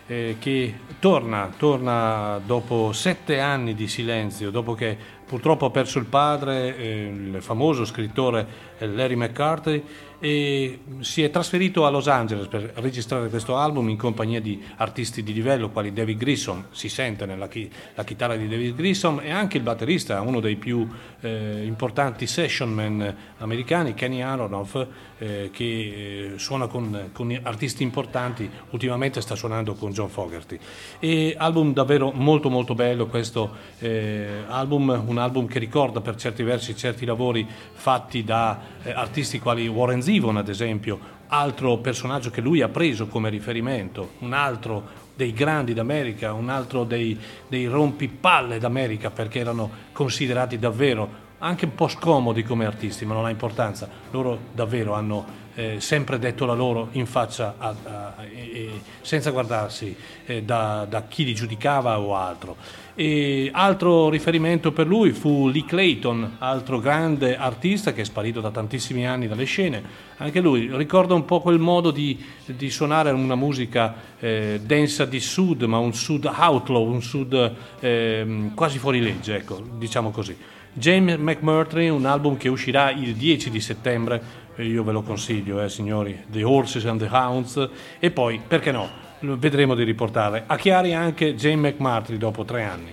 eh, 0.07 0.37
che 0.39 0.75
torna, 0.99 1.51
torna 1.57 2.39
dopo 2.45 2.93
sette 2.93 3.41
anni 3.41 3.75
di 3.75 3.89
silenzio, 3.89 4.51
dopo 4.51 4.75
che 4.75 4.99
purtroppo 5.27 5.67
ha 5.67 5.71
perso 5.71 5.99
il 5.99 6.07
padre, 6.07 6.77
eh, 6.77 7.07
il 7.07 7.43
famoso 7.43 7.85
scrittore 7.85 8.47
eh, 8.79 8.87
Larry 8.87 9.15
McCarthy, 9.15 9.83
e 10.25 10.79
si 11.01 11.23
è 11.23 11.31
trasferito 11.31 11.85
a 11.85 11.91
Los 11.91 12.09
Angeles 12.09 12.47
per 12.47 12.73
registrare 12.77 13.29
questo 13.29 13.57
album 13.57 13.91
in 13.91 13.99
compagnia 13.99 14.41
di 14.41 14.63
artisti 14.77 15.23
di 15.23 15.35
livello 15.35 15.69
quali 15.69 15.93
David 15.93 16.17
Grissom, 16.17 16.67
si 16.71 16.89
sente 16.89 17.27
nella 17.27 17.47
chi- 17.47 17.71
la 17.95 18.05
chitarra 18.05 18.35
di 18.35 18.49
David 18.49 18.75
Grissom 18.75 19.21
e 19.23 19.31
anche 19.31 19.59
il 19.59 19.63
batterista, 19.63 20.23
uno 20.23 20.41
dei 20.41 20.57
più 20.57 20.89
eh, 21.21 21.65
importanti 21.65 22.27
session 22.27 22.73
man 22.73 23.15
americani, 23.39 23.93
Kenny 23.93 24.23
Aronoff, 24.23 24.87
eh, 25.19 25.51
che 25.53 25.65
eh, 25.65 26.39
suona 26.39 26.69
con, 26.69 27.11
con 27.13 27.39
artisti 27.43 27.83
importanti, 27.83 28.49
ultimamente 28.71 29.21
sta 29.21 29.35
suonando 29.35 29.75
con 29.75 29.93
John 29.93 30.09
Fogerty. 30.09 30.59
E 31.01 31.35
album 31.37 31.75
davvero 31.75 32.13
molto 32.13 32.49
molto 32.49 32.75
bello 32.75 33.07
questo 33.09 33.51
eh, 33.79 34.45
album, 34.49 34.91
un 35.15 35.21
album 35.21 35.47
che 35.47 35.59
ricorda 35.59 36.01
per 36.01 36.17
certi 36.17 36.43
versi 36.43 36.77
certi 36.77 37.05
lavori 37.05 37.47
fatti 37.73 38.25
da 38.25 38.61
eh, 38.83 38.91
artisti 38.91 39.39
quali 39.39 39.67
Warren 39.69 40.03
Zevon 40.03 40.37
ad 40.37 40.49
esempio, 40.49 40.99
altro 41.29 41.79
personaggio 41.79 42.31
che 42.31 42.41
lui 42.41 42.61
ha 42.61 42.69
preso 42.69 43.07
come 43.07 43.31
riferimento, 43.31 44.13
un 44.21 44.33
altro 44.33 45.03
dei 45.15 45.33
grandi 45.33 45.73
d'America, 45.73 46.33
un 46.33 46.49
altro 46.49 46.83
dei, 46.85 47.17
dei 47.49 47.67
rompipalle 47.67 48.59
d'America 48.59 49.11
perché 49.11 49.39
erano 49.39 49.71
considerati 49.93 50.59
davvero 50.59 51.23
anche 51.39 51.67
un 51.67 51.75
po' 51.75 51.89
scomodi 51.89 52.43
come 52.43 52.65
artisti, 52.65 53.05
ma 53.05 53.15
non 53.15 53.25
ha 53.27 53.31
importanza, 53.31 53.89
loro 54.11 54.39
davvero 54.53 54.95
hanno 54.95 55.43
eh, 55.57 55.79
sempre 55.79 56.19
detto 56.19 56.47
la 56.47 56.55
loro 56.55 56.89
in 56.93 57.07
faccia 57.07 57.55
a- 57.59 57.75
a- 57.85 58.15
e 58.25 58.81
senza 59.03 59.31
guardarsi 59.31 59.95
eh, 60.27 60.43
da, 60.43 60.85
da 60.89 61.03
chi 61.03 61.25
li 61.25 61.35
giudicava 61.35 62.01
o 62.01 62.17
altro. 62.17 62.57
E 62.97 63.51
altro 63.53 64.09
riferimento 64.09 64.71
per 64.71 64.87
lui 64.87 65.11
fu 65.11 65.49
Lee 65.49 65.65
Clayton, 65.65 66.37
altro 66.39 66.79
grande 66.79 67.37
artista 67.37 67.93
che 67.93 68.03
è 68.03 68.05
sparito 68.05 68.41
da 68.41 68.53
tantissimi 68.53 69.05
anni 69.05 69.27
dalle 69.27 69.45
scene. 69.45 69.83
Anche 70.19 70.41
lui 70.41 70.71
ricorda 70.77 71.13
un 71.15 71.25
po' 71.25 71.41
quel 71.41 71.59
modo 71.59 71.91
di, 71.91 72.17
di 72.45 72.71
suonare 72.71 73.11
una 73.11 73.35
musica 73.35 73.95
eh, 74.21 74.61
densa 74.65 75.07
di 75.07 75.19
sud, 75.19 75.63
ma 75.63 75.79
un 75.79 75.93
sud 75.93 76.25
outlaw, 76.25 76.87
un 76.87 77.03
sud 77.03 77.53
ehm, 77.81 78.55
quasi 78.55 78.79
fuori 78.79 79.01
legge, 79.01 79.37
ecco, 79.37 79.61
diciamo 79.77 80.11
così. 80.11 80.37
James 80.73 81.17
McMurtry, 81.19 81.89
un 81.89 82.07
album 82.07 82.37
che 82.37 82.49
uscirà 82.49 82.93
il 82.93 83.15
10 83.15 83.51
di 83.51 83.61
settembre, 83.61 84.23
io 84.57 84.85
ve 84.85 84.93
lo 84.93 85.03
consiglio, 85.03 85.61
eh, 85.61 85.69
signori, 85.69 86.17
The 86.29 86.45
Horses 86.45 86.85
and 86.87 87.01
the 87.01 87.09
Hounds, 87.11 87.69
e 87.99 88.11
poi, 88.13 88.41
perché 88.47 88.71
no, 88.71 89.03
vedremo 89.39 89.75
di 89.75 89.85
riportare 89.85 90.45
a 90.47 90.57
Chiari 90.57 90.95
anche 90.95 91.35
James 91.35 91.73
McMurtry 91.73 92.17
dopo 92.17 92.45
tre 92.45 92.63
anni. 92.63 92.93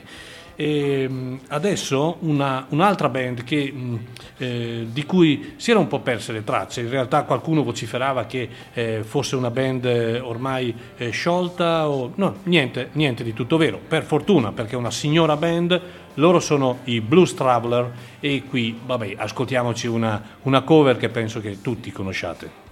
E 0.55 1.07
mm, 1.09 1.35
adesso 1.47 2.17
una, 2.19 2.65
un'altra 2.69 3.09
band 3.09 3.43
che, 3.43 3.71
mm, 3.73 3.95
eh, 4.37 4.87
di 4.91 5.05
cui 5.05 5.53
si 5.55 5.71
erano 5.71 5.85
un 5.85 5.89
po' 5.89 6.01
perse 6.01 6.31
le 6.31 6.43
tracce, 6.43 6.81
in 6.81 6.89
realtà 6.89 7.23
qualcuno 7.23 7.63
vociferava 7.63 8.25
che 8.25 8.47
eh, 8.73 9.01
fosse 9.03 9.35
una 9.35 9.49
band 9.49 9.85
eh, 9.85 10.19
ormai 10.19 10.73
eh, 10.97 11.09
sciolta, 11.09 11.89
o... 11.89 12.11
no, 12.15 12.35
niente, 12.43 12.89
niente 12.91 13.23
di 13.23 13.33
tutto 13.33 13.57
vero, 13.57 13.79
per 13.85 14.03
fortuna 14.03 14.51
perché 14.51 14.75
è 14.75 14.77
una 14.77 14.91
signora 14.91 15.35
band, 15.35 15.81
loro 16.15 16.39
sono 16.39 16.79
i 16.83 16.99
Blues 17.01 17.33
Traveler 17.33 17.91
e 18.19 18.43
qui, 18.43 18.77
vabbè, 18.85 19.15
ascoltiamoci 19.17 19.87
una, 19.87 20.21
una 20.43 20.61
cover 20.61 20.97
che 20.97 21.09
penso 21.09 21.39
che 21.39 21.61
tutti 21.61 21.91
conosciate. 21.91 22.69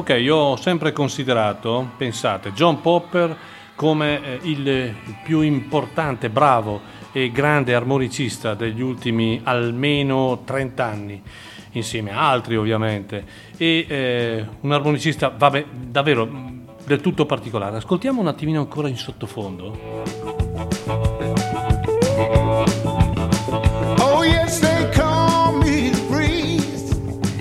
Ok, 0.00 0.16
io 0.18 0.34
ho 0.34 0.56
sempre 0.56 0.92
considerato, 0.92 1.90
pensate, 1.98 2.54
John 2.54 2.80
Popper 2.80 3.36
come 3.74 4.24
eh, 4.24 4.38
il, 4.44 4.94
più 5.22 5.42
importante, 5.42 6.30
bravo 6.30 6.80
e 7.12 7.30
grande 7.30 7.74
armonicista 7.74 8.54
degli 8.54 8.80
ultimi 8.80 9.42
almeno 9.44 10.40
30 10.42 10.84
anni. 10.86 11.22
insieme 11.72 12.12
a 12.12 12.30
altri 12.30 12.56
ovviamente, 12.56 13.26
e 13.58 13.84
eh, 13.86 14.46
un 14.60 14.72
armonicista 14.72 15.28
vabbè, 15.28 15.66
davvero 15.70 16.26
del 16.86 17.02
tutto 17.02 17.26
particolare. 17.26 17.76
Ascoltiamo 17.76 18.22
un 18.22 18.28
attimino 18.28 18.60
ancora 18.60 18.88
in 18.88 18.96
sottofondo. 18.96 20.79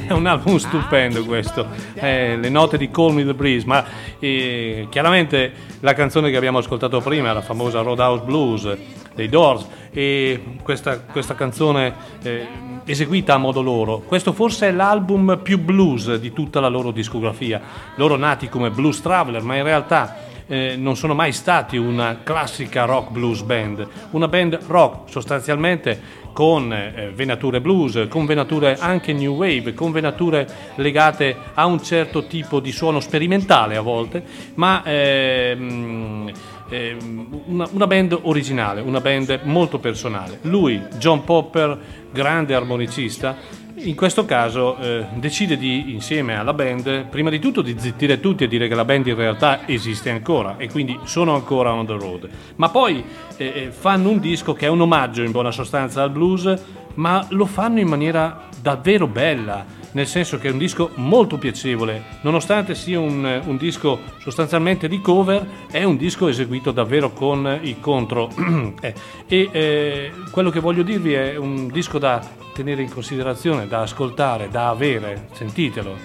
È 0.10 0.14
un 0.14 0.26
album 0.26 0.58
stupendo 0.58 1.24
questo, 1.24 1.68
eh, 1.94 2.36
le 2.36 2.50
note 2.50 2.78
di 2.78 2.90
Call 2.90 3.14
Me 3.14 3.24
the 3.24 3.36
Breeze, 3.36 3.66
ma 3.68 3.86
eh, 4.18 4.88
chiaramente 4.90 5.52
la 5.82 5.94
canzone 5.94 6.32
che 6.32 6.38
abbiamo 6.38 6.58
ascoltato 6.58 7.00
prima, 7.00 7.32
la 7.32 7.42
famosa 7.42 7.82
Roadhouse 7.82 8.24
Blues 8.24 8.78
dei 9.14 9.30
Doors, 9.30 9.68
e 9.92 10.42
questa, 10.64 11.00
questa 11.02 11.36
canzone 11.36 11.94
eh, 12.24 12.48
eseguita 12.86 13.36
a 13.36 13.38
modo 13.38 13.62
loro, 13.62 14.00
questo 14.00 14.34
forse 14.34 14.70
è 14.70 14.72
l'album 14.72 15.40
più 15.44 15.60
blues 15.60 16.16
di 16.16 16.34
tutta 16.34 16.60
la 16.60 16.70
loro 16.70 16.90
discografia, 16.90 17.62
loro 17.96 18.16
nati 18.16 18.50
come 18.50 18.72
blues 18.72 19.02
traveler, 19.02 19.44
ma 19.44 19.58
in 19.58 19.64
realtà 19.64 20.28
eh, 20.48 20.76
non 20.76 20.96
sono 20.96 21.14
mai 21.14 21.32
stati 21.32 21.78
una 21.78 22.22
classica 22.24 22.86
rock 22.86 23.12
blues 23.12 23.42
band, 23.44 23.88
una 24.12 24.28
band 24.28 24.60
rock 24.66 25.12
sostanzialmente 25.12 26.02
con 26.34 26.72
eh, 26.72 27.12
venature 27.14 27.62
blues, 27.62 28.08
con 28.10 28.26
venature 28.26 28.78
anche 28.80 29.14
new 29.14 29.36
wave, 29.36 29.74
con 29.74 29.92
venature 29.92 30.48
legate 30.76 31.36
a 31.54 31.66
un 31.66 31.82
certo 31.84 32.26
tipo 32.28 32.60
di 32.60 32.72
suono 32.72 33.00
sperimentale 33.00 33.76
a 33.76 33.82
volte, 33.82 34.24
ma 34.56 34.84
ehm, 34.84 36.32
ehm, 36.70 37.42
una, 37.46 37.68
una, 37.72 37.88
band 37.88 38.18
originale, 38.24 38.82
una 38.82 39.02
band 39.02 39.42
molto 39.44 39.80
personale. 39.80 40.40
Lui, 40.44 40.82
John 40.98 41.24
Popper, 41.24 41.78
grande 42.12 42.54
armonicista, 42.54 43.36
in 43.82 43.96
questo 43.96 44.26
caso 44.26 44.78
eh, 44.78 45.06
decide 45.14 45.58
di, 45.58 45.94
insieme 45.94 46.38
alla 46.38 46.54
band, 46.54 47.06
prima 47.06 47.30
di 47.30 47.40
tutto 47.40 47.62
di 47.62 47.76
zittire 47.78 48.20
tutti 48.20 48.44
e 48.44 48.48
dire 48.48 48.68
che 48.68 48.76
la 48.76 48.86
band 48.86 49.08
in 49.08 49.16
realtà 49.16 49.68
esiste 49.68 50.10
ancora 50.10 50.58
e 50.58 50.70
quindi 50.70 50.98
sono 51.04 51.36
ancora 51.36 51.74
on 51.74 51.86
the 51.86 51.94
road, 51.94 52.30
ma 52.56 52.70
poi 52.70 53.04
eh, 53.38 53.46
eh 53.46 53.72
fanno 53.72 54.10
un 54.10 54.20
disco 54.20 54.54
che 54.54 54.66
è 54.66 54.70
un 54.70 54.82
omaggio 54.82 55.24
in 55.24 55.32
buona 55.32 55.52
sostanza 55.52 56.04
al 56.04 56.12
blues, 56.12 56.62
ma 57.00 57.26
lo 57.30 57.46
fanno 57.46 57.80
in 57.80 57.88
maniera 57.88 58.48
davvero 58.62 59.08
bella 59.08 59.78
nel 59.92 60.06
senso 60.06 60.38
che 60.38 60.50
è 60.50 60.52
un 60.52 60.60
disco 60.60 60.92
molto 60.96 61.40
piacevole, 61.40 62.04
nonostante 62.22 62.76
sia 62.76 63.00
un, 63.00 63.42
un, 63.44 63.58
disco 63.58 64.00
sostanzialmente 64.20 64.88
di 64.88 65.02
cover, 65.02 65.44
è 65.72 65.84
un 65.84 65.98
disco 65.98 66.28
eseguito 66.28 66.70
davvero 66.70 67.12
con 67.12 67.60
i 67.64 67.80
contro. 67.80 68.30
eh, 68.82 68.94
e 69.28 69.50
eh, 69.52 70.12
quello 70.30 70.52
che 70.52 70.60
voglio 70.60 70.84
dirvi 70.84 71.14
è 71.14 71.38
un 71.38 71.70
disco 71.70 71.98
da 71.98 72.22
tenere 72.54 72.84
in 72.84 72.92
considerazione, 72.92 73.68
da 73.68 73.82
ascoltare, 73.82 74.48
da 74.50 74.70
avere, 74.70 75.30
sentitelo. 75.32 75.96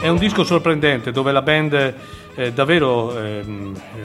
È 0.00 0.08
un 0.08 0.16
disco 0.16 0.44
sorprendente 0.44 1.10
dove 1.10 1.30
la 1.30 1.42
band 1.42 1.94
eh, 2.38 2.52
davvero 2.52 3.18
eh, 3.18 3.44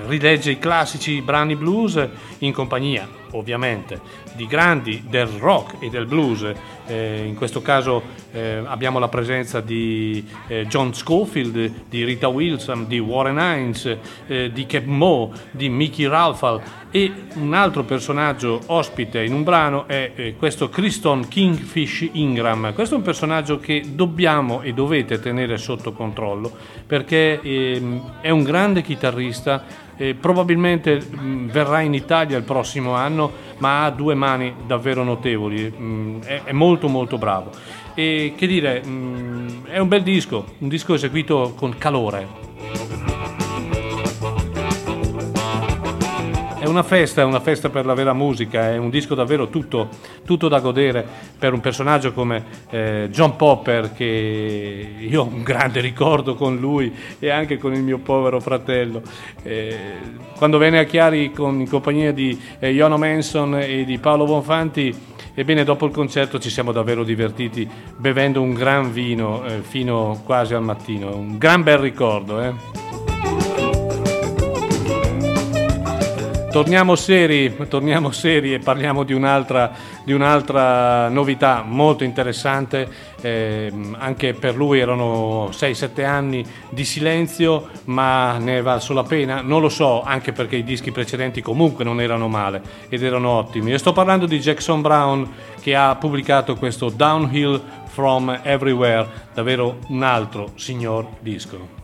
rilegge 0.07 0.51
i 0.51 0.57
classici 0.57 1.21
brani 1.21 1.55
blues 1.55 2.09
in 2.39 2.51
compagnia, 2.51 3.07
ovviamente, 3.31 4.01
di 4.33 4.47
grandi 4.47 5.03
del 5.07 5.27
rock 5.27 5.75
e 5.79 5.89
del 5.89 6.07
blues. 6.07 6.51
Eh, 6.87 7.25
in 7.27 7.35
questo 7.35 7.61
caso 7.61 8.01
eh, 8.31 8.63
abbiamo 8.65 8.97
la 8.97 9.07
presenza 9.07 9.61
di 9.61 10.27
eh, 10.47 10.65
John 10.65 10.95
Schofield, 10.95 11.85
di 11.87 12.03
Rita 12.03 12.27
Wilson, 12.27 12.87
di 12.87 12.97
Warren 12.97 13.37
Hines, 13.37 13.97
eh, 14.25 14.51
di 14.51 14.65
Keb 14.65 14.87
Mo, 14.87 15.31
di 15.51 15.69
Mickey 15.69 16.07
Ralphal 16.07 16.59
e 16.95 17.11
un 17.37 17.55
altro 17.55 17.83
personaggio 17.83 18.61
ospite 18.67 19.23
in 19.23 19.33
un 19.33 19.41
brano 19.41 19.87
è 19.87 20.11
eh, 20.13 20.35
questo 20.37 20.69
Criston 20.69 21.27
Kingfish 21.27 22.07
Ingram. 22.11 22.71
Questo 22.75 22.93
è 22.93 22.97
un 22.99 23.03
personaggio 23.03 23.57
che 23.57 23.81
dobbiamo 23.95 24.61
e 24.61 24.73
dovete 24.73 25.19
tenere 25.19 25.57
sotto 25.57 25.91
controllo 25.91 26.51
perché 26.85 27.41
ehm, 27.41 28.19
è 28.21 28.29
un 28.29 28.43
grande 28.43 28.83
chitarrista 28.83 29.63
eh, 29.97 30.13
probabilmente 30.13 30.99
mh, 30.99 31.47
verrà 31.47 31.81
in 31.81 31.95
Italia 31.95 32.37
il 32.37 32.43
prossimo 32.43 32.93
anno, 32.93 33.31
ma 33.57 33.85
ha 33.85 33.89
due 33.89 34.13
mani 34.13 34.53
davvero 34.67 35.03
notevoli, 35.03 35.71
mh, 35.71 36.19
è, 36.43 36.51
molto 36.51 36.87
molto 36.89 37.17
bravo. 37.17 37.49
E 37.95 38.33
che 38.37 38.45
dire, 38.45 38.83
mh, 38.85 39.65
è 39.65 39.79
un 39.79 39.87
bel 39.87 40.03
disco, 40.03 40.45
un 40.59 40.67
disco 40.67 40.93
eseguito 40.93 41.53
con 41.55 41.75
calore. 41.75 43.22
È 46.63 46.67
una 46.67 46.81
festa, 46.81 47.19
è 47.19 47.25
una 47.25 47.41
festa 47.41 47.67
per 47.67 47.85
la 47.85 47.93
vera 47.93 48.13
musica, 48.13 48.71
è 48.71 48.77
un 48.77 48.89
disco 48.89 49.15
davvero 49.15 49.49
tutto, 49.49 49.89
tutto 50.23 50.47
da 50.47 50.61
godere 50.61 51.05
per 51.37 51.51
un 51.51 51.59
personaggio 51.59 52.13
come 52.13 52.41
eh, 52.69 53.09
John 53.11 53.35
Popper 53.35 53.91
che 53.91 54.95
io 54.97 55.21
ho 55.23 55.25
un 55.25 55.43
grande 55.43 55.81
ricordo 55.81 56.35
con 56.35 56.55
lui 56.55 56.95
e 57.19 57.29
anche 57.29 57.57
con 57.57 57.73
il 57.73 57.83
mio 57.83 57.97
povero 57.97 58.39
fratello. 58.39 59.01
Eh, 59.43 59.77
quando 60.37 60.57
venne 60.57 60.79
a 60.79 60.85
Chiari 60.85 61.33
con, 61.33 61.59
in 61.59 61.67
compagnia 61.67 62.13
di 62.13 62.41
eh, 62.59 62.71
Jono 62.71 62.97
Manson 62.97 63.55
e 63.55 63.83
di 63.83 63.97
Paolo 63.97 64.23
Bonfanti, 64.23 64.95
ebbene 65.33 65.65
dopo 65.65 65.85
il 65.85 65.91
concerto 65.91 66.39
ci 66.39 66.49
siamo 66.49 66.71
davvero 66.71 67.03
divertiti 67.03 67.69
bevendo 67.97 68.41
un 68.41 68.53
gran 68.53 68.93
vino 68.93 69.43
eh, 69.43 69.59
fino 69.63 70.21
quasi 70.23 70.53
al 70.53 70.63
mattino, 70.63 71.13
un 71.13 71.37
gran 71.37 71.61
bel 71.61 71.79
ricordo. 71.79 73.02
Torniamo 76.53 76.95
seri, 76.95 77.57
torniamo 77.67 78.11
seri 78.11 78.53
e 78.53 78.59
parliamo 78.59 79.01
di 79.01 79.11
un'altra, 79.11 79.71
di 80.03 80.13
un'altra 80.13 81.09
novità 81.09 81.63
molto 81.65 82.03
interessante, 82.03 82.87
eh, 83.21 83.73
anche 83.97 84.35
per 84.35 84.55
lui 84.55 84.77
erano 84.77 85.49
6-7 85.51 86.05
anni 86.05 86.45
di 86.69 86.85
silenzio, 86.85 87.69
ma 87.85 88.37
ne 88.37 88.59
è 88.59 88.61
valso 88.61 88.93
la 88.93 89.01
pena, 89.01 89.41
non 89.41 89.61
lo 89.61 89.69
so, 89.69 90.03
anche 90.03 90.31
perché 90.31 90.57
i 90.57 90.63
dischi 90.63 90.91
precedenti 90.91 91.41
comunque 91.41 91.83
non 91.83 91.99
erano 91.99 92.27
male 92.27 92.61
ed 92.87 93.01
erano 93.01 93.29
ottimi. 93.29 93.73
E 93.73 93.79
sto 93.79 93.91
parlando 93.91 94.27
di 94.27 94.39
Jackson 94.39 94.81
Brown 94.81 95.27
che 95.59 95.75
ha 95.75 95.95
pubblicato 95.95 96.55
questo 96.55 96.89
Downhill 96.89 97.59
from 97.87 98.41
Everywhere, 98.43 99.09
davvero 99.33 99.79
un 99.87 100.03
altro 100.03 100.51
signor 100.53 101.07
disco. 101.19 101.82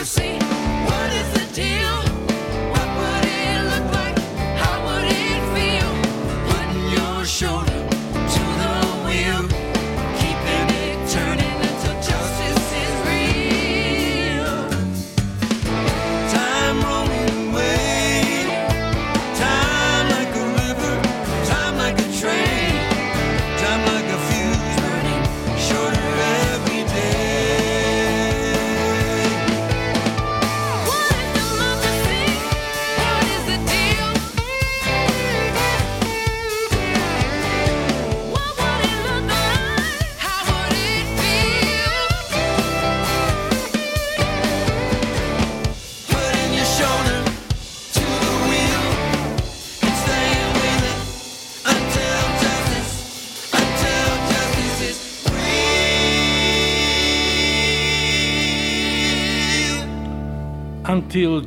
Democracy? 0.00 0.39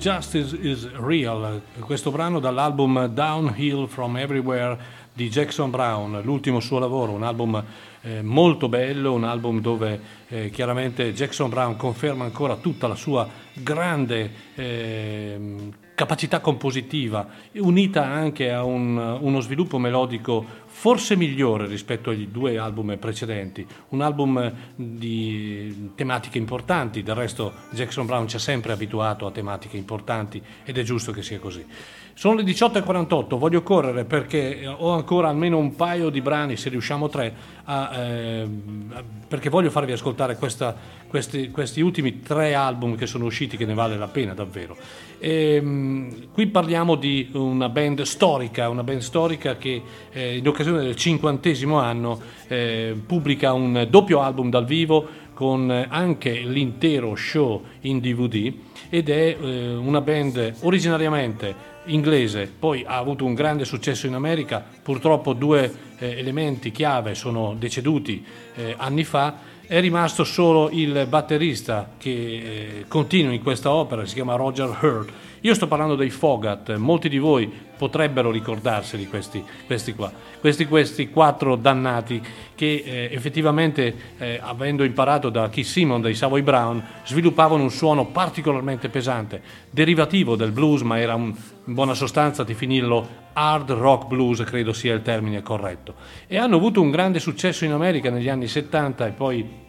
Justice 0.04 0.54
is 0.60 0.92
Real, 0.98 1.62
questo 1.80 2.12
brano 2.12 2.42
dall'album 2.42 3.06
Downhill 3.06 3.88
from 3.88 4.18
Everywhere 4.18 4.78
di 5.14 5.30
Jackson 5.30 5.70
Brown, 5.70 6.20
l'ultimo 6.26 6.60
suo 6.60 6.78
lavoro, 6.78 7.14
un 7.14 7.24
album 7.24 7.64
eh, 8.02 8.22
molto 8.22 8.68
bello, 8.68 9.14
un 9.14 9.24
album 9.24 9.62
dove 9.62 9.98
eh, 10.28 10.50
chiaramente 10.50 11.14
Jackson 11.14 11.48
Brown 11.48 11.78
conferma 11.78 12.26
ancora 12.26 12.58
tutta 12.58 12.90
la 12.90 12.96
sua 12.96 13.26
grande 13.54 14.30
ehm, 14.56 15.72
capacità 15.96 16.42
compositiva, 16.42 17.26
unita 17.54 18.04
anche 18.04 18.52
a 18.52 18.62
un- 18.66 19.20
uno 19.22 19.40
sviluppo 19.40 19.78
melodico 19.78 20.46
forse 20.76 21.16
migliore 21.16 21.68
rispetto 21.68 22.10
agli 22.10 22.28
due 22.28 22.58
album 22.58 22.98
precedenti, 22.98 23.66
un 23.90 24.02
album 24.02 24.52
di 24.76 25.92
tematiche 25.96 26.40
importanti, 26.40 27.04
del 27.04 27.16
resto 27.16 27.54
Jackson 27.70 28.08
Brown 28.08 28.28
ci 28.28 28.36
ha 28.36 28.40
sempre 28.40 28.74
abituato 28.74 29.28
a 29.28 29.32
tematiche 29.32 29.78
importanti 29.78 30.42
ed 30.66 30.78
è 30.78 30.84
giusto 30.84 31.12
che 31.12 31.22
sia 31.22 31.40
così. 31.40 31.66
Sono 32.16 32.36
le 32.36 32.44
18.48, 32.44 33.38
voglio 33.38 33.64
correre 33.64 34.06
perché 34.06 34.68
ho 34.68 34.92
ancora 34.92 35.30
almeno 35.30 35.58
un 35.58 35.76
paio 35.76 36.10
di 36.10 36.22
brani, 36.22 36.56
se 36.58 36.70
riusciamo 36.70 37.10
tre, 37.10 37.34
a, 37.64 37.92
ehm, 37.92 39.04
perché 39.28 39.50
voglio 39.50 39.72
farvi 39.72 39.94
ascoltare 39.94 40.38
questa- 40.38 40.76
questi, 41.08 41.50
questi 41.50 41.82
ultimi 41.82 42.22
tre 42.22 42.54
album 42.54 42.96
che 42.96 43.08
sono 43.08 43.26
usciti, 43.26 43.58
che 43.58 43.66
ne 43.66 43.74
vale 43.74 43.98
la 43.98 44.08
pena 44.08 44.34
davvero. 44.34 44.78
Ehm, 45.20 46.32
qui 46.32 46.48
parliamo 46.48 46.96
di 46.96 47.30
una 47.34 47.70
band 47.70 48.02
storica, 48.02 48.70
una 48.70 48.84
band 48.84 49.02
storica 49.02 49.58
che 49.58 49.82
eh, 50.12 50.38
in 50.38 50.48
occasione 50.48 50.84
del 50.84 50.96
cinquantesimo 50.96 51.80
anno 51.80 52.20
eh, 52.48 52.96
pubblica 53.06 53.54
un 53.54 53.88
doppio 53.90 54.22
album 54.22 54.50
dal 54.50 54.66
vivo 54.66 55.08
con 55.34 55.72
eh, 55.72 55.88
anche 55.90 56.32
l'intero 56.32 57.16
show 57.16 57.64
in 57.82 58.00
DVD 58.00 58.54
ed 58.94 59.10
è 59.10 59.36
eh, 59.42 59.74
una 59.74 60.02
band 60.02 60.58
originariamente 60.60 61.72
inglese, 61.86 62.46
poi 62.46 62.84
ha 62.86 62.98
avuto 62.98 63.26
un 63.26 63.34
grande 63.34 63.66
successo 63.66 64.06
in 64.06 64.14
America, 64.14 64.64
purtroppo 64.84 65.34
due 65.34 65.74
eh, 65.98 66.20
elementi 66.20 66.72
chiave 66.72 67.16
sono 67.16 67.56
deceduti 67.58 68.24
eh, 68.54 68.76
anni 68.78 69.04
fa, 69.04 69.36
è 69.66 69.80
rimasto 69.80 70.24
solo 70.24 70.70
il 70.72 71.06
batterista 71.08 71.92
che 71.98 72.10
eh, 72.10 72.86
continua 72.88 73.34
in 73.34 73.42
questa 73.42 73.72
opera, 73.72 74.06
si 74.06 74.14
chiama 74.16 74.36
Roger 74.36 74.68
Hurd. 74.82 75.12
Io 75.42 75.54
sto 75.54 75.68
parlando 75.68 75.96
dei 75.96 76.10
Fogat, 76.10 76.76
molti 76.76 77.10
di 77.10 77.18
voi 77.18 77.52
potrebbero 77.78 78.32
ricordarseli 78.32 79.08
questi, 79.08 79.44
questi 79.66 79.94
qua, 79.94 80.10
questi, 80.40 80.66
questi 80.68 81.10
quattro 81.10 81.58
dannati 81.58 82.22
che 82.56 82.84
eh, 82.86 83.10
effettivamente, 83.12 84.14
eh, 84.18 84.40
avendo 84.42 84.84
imparato 84.86 85.30
da 85.30 85.50
Keith 85.50 85.68
Simon, 85.68 86.02
dai 86.02 86.16
Savoy 86.16 86.42
Brown, 86.44 86.82
sviluppavano 87.04 87.64
un 87.64 87.72
suono 87.72 88.06
particolarmente 88.06 88.88
pesante, 88.88 89.42
derivativo 89.70 90.38
del 90.38 90.52
blues, 90.52 90.82
ma 90.82 90.98
era 91.00 91.16
un- 91.16 91.36
in 91.66 91.74
buona 91.74 91.94
sostanza 91.94 92.44
definirlo 92.44 93.23
hard 93.34 93.72
rock 93.72 94.08
blues, 94.08 94.44
credo 94.44 94.74
sia 94.74 94.94
il 94.94 95.02
termine 95.02 95.42
corretto. 95.42 95.96
E 96.28 96.38
hanno 96.38 96.56
avuto 96.56 96.82
un 96.82 96.92
grande 96.92 97.20
successo 97.20 97.66
in 97.66 97.72
America 97.72 98.10
negli 98.10 98.30
anni 98.30 98.48
70 98.48 99.08
e 99.08 99.12
poi 99.12 99.62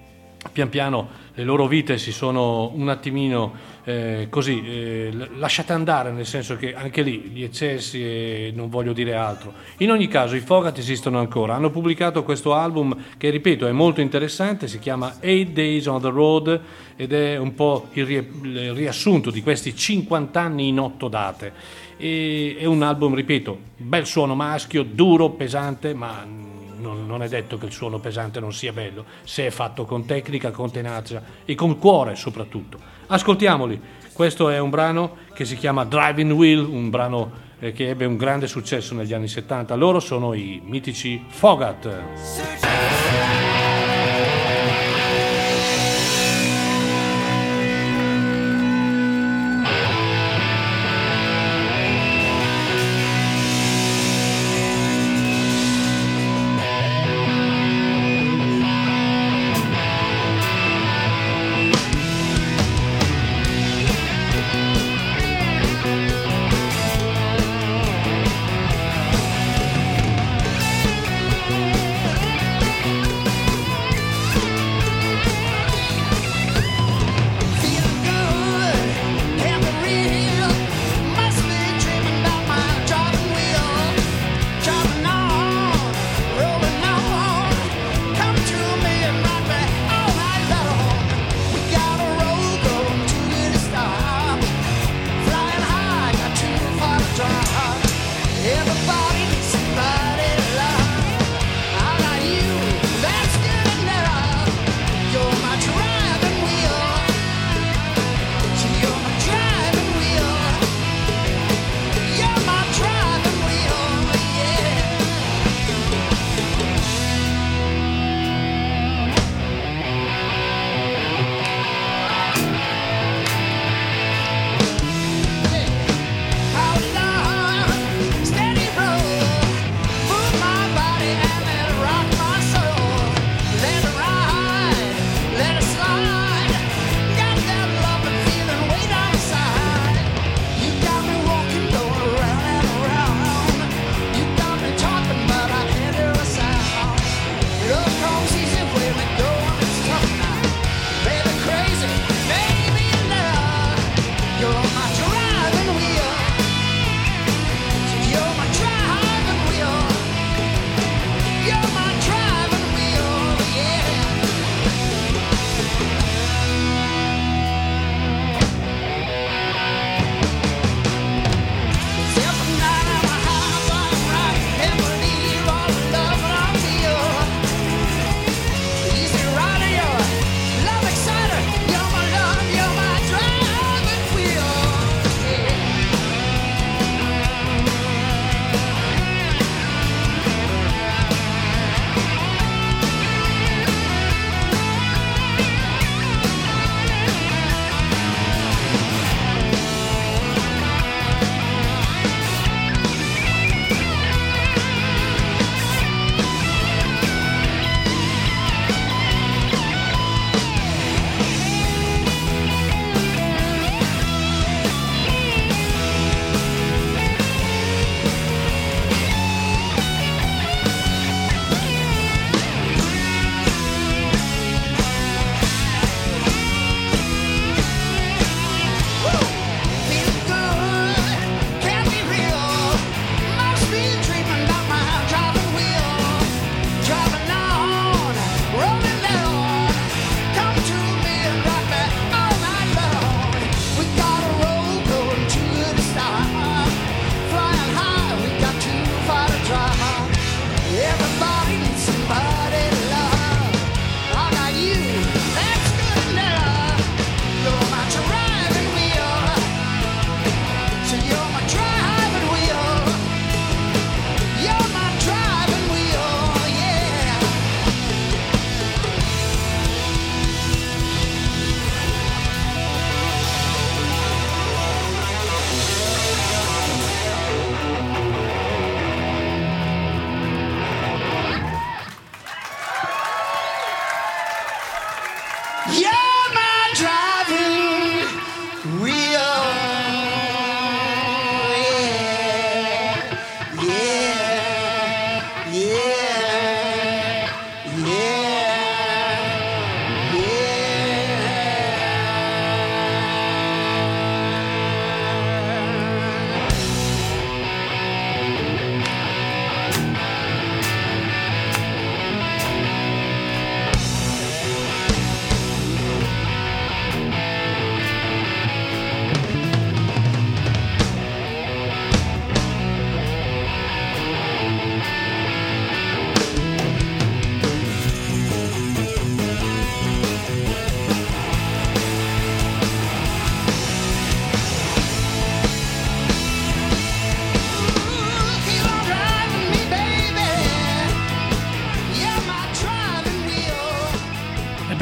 pian 0.53 0.69
piano 0.69 1.23
le 1.37 1.43
loro 1.43 1.67
vite 1.67 1.99
si 1.99 2.12
sono 2.12 2.71
un 2.75 2.89
attimino 2.89 3.53
eh, 3.83 4.29
così 4.31 4.62
eh, 4.65 5.29
lasciate 5.37 5.73
andare, 5.73 6.12
nel 6.12 6.27
senso 6.27 6.57
che 6.57 6.75
anche 6.75 7.03
lì 7.03 7.31
gli 7.33 7.43
eccessi 7.43 8.01
e 8.03 8.53
non 8.55 8.69
voglio 8.69 8.93
dire 8.93 9.15
altro. 9.15 9.53
In 9.79 9.91
ogni 9.91 10.07
caso 10.07 10.37
i 10.37 10.41
Fogat 10.41 10.79
esistono 10.79 11.19
ancora, 11.19 11.55
hanno 11.55 11.71
pubblicato 11.71 12.23
questo 12.23 12.55
album 12.55 12.97
che 13.17 13.31
ripeto 13.31 13.67
è 13.67 13.73
molto 13.73 14.01
interessante, 14.01 14.69
si 14.69 14.79
chiama 14.79 15.17
Eight 15.19 15.51
Days 15.51 15.87
on 15.87 16.01
the 16.01 16.09
Road 16.09 16.61
ed 16.95 17.12
è 17.12 17.37
un 17.37 17.55
po' 17.55 17.89
il, 17.93 18.07
rie- 18.07 18.31
il 18.43 18.73
riassunto 18.73 19.31
di 19.31 19.43
questi 19.43 19.75
50 19.75 20.41
anni 20.41 20.69
in 20.69 20.79
otto 20.79 21.09
date. 21.09 21.83
E, 21.97 22.57
è 22.59 22.65
un 22.65 22.83
album, 22.83 23.15
ripeto, 23.15 23.59
bel 23.77 24.07
suono 24.07 24.35
maschio, 24.35 24.83
duro, 24.83 25.31
pesante, 25.31 25.95
ma 25.95 26.25
non, 26.25 27.07
non 27.07 27.23
è 27.23 27.29
detto 27.29 27.59
che 27.59 27.67
il 27.67 27.73
suono 27.73 27.99
pesante 27.99 28.41
non 28.41 28.53
sia 28.53 28.73
bello, 28.73 29.05
se 29.23 29.47
è 29.47 29.51
fatto 29.51 29.85
con 29.85 30.05
tecnica, 30.05 30.51
con 30.51 30.71
tenacia 30.71 31.23
e 31.45 31.55
con 31.55 31.79
cuore 31.79 32.15
soprattutto. 32.15 32.79
Ascoltiamoli, 33.07 33.81
questo 34.13 34.49
è 34.49 34.59
un 34.59 34.71
brano 34.71 35.17
che 35.35 35.45
si 35.45 35.57
chiama 35.57 35.85
Driving 35.85 36.33
Wheel, 36.33 36.65
un 36.65 36.91
brano 36.91 37.43
eh, 37.59 37.73
che 37.73 37.89
ebbe 37.89 38.05
un 38.05 38.17
grande 38.17 38.47
successo 38.47 38.95
negli 38.95 39.13
anni 39.13 39.29
70. 39.29 39.75
Loro 39.75 40.01
sono 40.01 40.35
i 40.35 40.61
mitici 40.65 41.23
Fogat. 41.27 43.54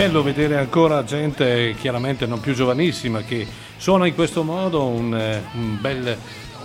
Bello 0.03 0.25
vedere 0.25 0.57
ancora 0.57 1.05
gente 1.05 1.77
chiaramente 1.79 2.27
non 2.27 2.41
più 2.41 2.55
giovanissima 2.55 3.21
che 3.21 3.47
suona 3.77 4.09
in 4.09 4.17
questo 4.17 4.43
modo 4.43 4.85
un, 4.87 5.15
eh, 5.15 5.41
un 5.55 5.81
bel 5.81 6.19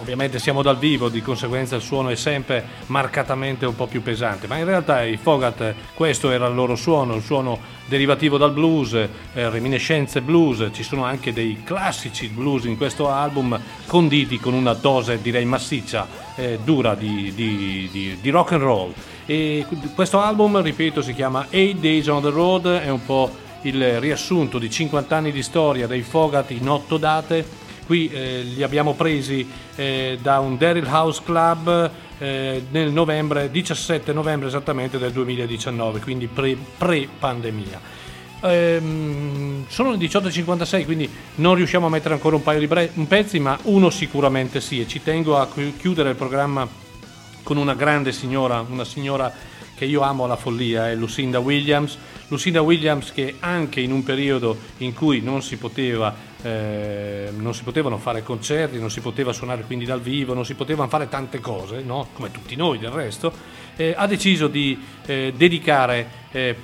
ovviamente 0.08 0.40
siamo 0.40 0.62
dal 0.62 0.78
vivo, 0.78 1.10
di 1.10 1.22
conseguenza 1.22 1.76
il 1.76 1.82
suono 1.82 2.08
è 2.08 2.16
sempre 2.16 2.66
marcatamente 2.86 3.66
un 3.66 3.76
po' 3.76 3.88
più 3.88 4.02
pesante, 4.02 4.48
ma 4.48 4.56
in 4.56 4.64
realtà 4.64 5.04
i 5.04 5.18
Fogat 5.18 5.74
questo 5.94 6.32
era 6.32 6.48
il 6.48 6.56
loro 6.56 6.78
suono, 6.78 7.16
il 7.16 7.22
suono 7.22 7.60
derivativo 7.88 8.38
dal 8.38 8.54
blues, 8.54 8.94
eh, 8.94 9.10
reminiscenze 9.34 10.22
blues, 10.22 10.70
ci 10.72 10.84
sono 10.84 11.04
anche 11.04 11.34
dei 11.34 11.62
classici 11.62 12.30
blues 12.30 12.64
in 12.64 12.78
questo 12.78 13.10
album 13.10 13.60
conditi 13.86 14.40
con 14.40 14.54
una 14.54 14.72
dose 14.72 15.22
direi 15.22 15.44
massiccia, 15.44 16.08
eh, 16.36 16.58
dura 16.64 16.96
di, 16.96 17.34
di, 17.36 17.90
di, 17.92 18.18
di 18.22 18.30
rock 18.30 18.54
and 18.54 18.62
roll. 18.62 18.94
E 19.26 19.66
questo 19.94 20.22
album, 20.22 20.62
ripeto, 20.62 21.02
si 21.02 21.14
chiama 21.14 21.48
Eight 21.50 21.80
Days 21.80 22.08
on 22.08 22.22
the 22.22 22.30
Road, 22.30 22.66
è 22.66 22.90
un 22.90 23.06
po' 23.06 23.30
il 23.64 24.00
riassunto 24.00 24.58
di 24.58 24.70
50 24.70 25.14
anni 25.14 25.34
di 25.34 25.44
storia 25.44 25.86
dei 25.86 26.02
Fogat 26.02 26.52
in 26.52 26.70
otto 26.70 26.96
date 26.96 27.67
qui 27.88 28.10
eh, 28.10 28.42
li 28.44 28.62
abbiamo 28.62 28.94
presi 28.94 29.50
eh, 29.76 30.20
da 30.22 30.40
un 30.40 30.58
Daryl 30.58 30.86
House 30.86 31.22
Club 31.24 31.90
eh, 32.20 32.66
nel 32.70 32.92
novembre, 32.92 33.50
17 33.50 34.12
novembre 34.12 34.50
esattamente 34.50 35.00
del 35.00 35.12
2019, 35.14 36.02
quindi 36.02 36.28
pre, 36.28 36.56
pre-pandemia. 36.78 38.06
Ehm, 38.42 39.66
sono 39.68 39.92
le 39.92 39.98
18.56 39.98 40.86
quindi 40.86 41.10
non 41.36 41.56
riusciamo 41.56 41.88
a 41.88 41.90
mettere 41.90 42.14
ancora 42.14 42.36
un 42.36 42.44
paio 42.44 42.60
di 42.60 42.68
bre- 42.68 42.92
pezzi 43.08 43.40
ma 43.40 43.58
uno 43.64 43.90
sicuramente 43.90 44.62
sì 44.62 44.80
e 44.80 44.88
ci 44.88 45.02
tengo 45.02 45.40
a 45.40 45.50
chiudere 45.76 46.10
il 46.10 46.16
programma 46.16 46.68
con 47.42 47.58
una 47.58 47.74
grande 47.74 48.12
signora, 48.12 48.64
una 48.70 48.86
signora 48.86 49.34
che 49.78 49.86
io 49.86 50.02
amo 50.02 50.24
alla 50.24 50.36
follia, 50.36 50.90
è 50.90 50.96
Lucinda 50.96 51.38
Williams. 51.38 51.98
Lucinda 52.30 52.62
Williams 52.62 53.12
che 53.12 53.36
anche 53.40 53.80
in 53.80 53.92
un 53.92 54.04
periodo 54.04 54.58
in 54.78 54.94
cui 54.94 55.22
non 55.22 55.44
si 55.44 55.58
poteva 55.58 56.14
eh, 56.42 57.30
non 57.36 57.54
si 57.54 57.64
potevano 57.64 57.98
fare 57.98 58.24
concerti, 58.24 58.80
non 58.80 58.92
si 58.92 59.02
poteva 59.02 59.34
suonare 59.34 59.64
quindi 59.64 59.86
dal 59.86 60.02
vivo, 60.02 60.34
non 60.34 60.46
si 60.46 60.54
potevano 60.54 60.90
fare 60.90 61.10
tante 61.10 61.40
cose, 61.40 61.82
no? 61.82 62.10
come 62.14 62.32
tutti 62.32 62.56
noi 62.56 62.78
del 62.78 62.92
resto, 62.92 63.32
eh, 63.76 63.94
ha 63.96 64.08
deciso 64.08 64.48
di 64.48 64.78
eh, 65.06 65.34
dedicare 65.36 66.10
eh, 66.32 66.56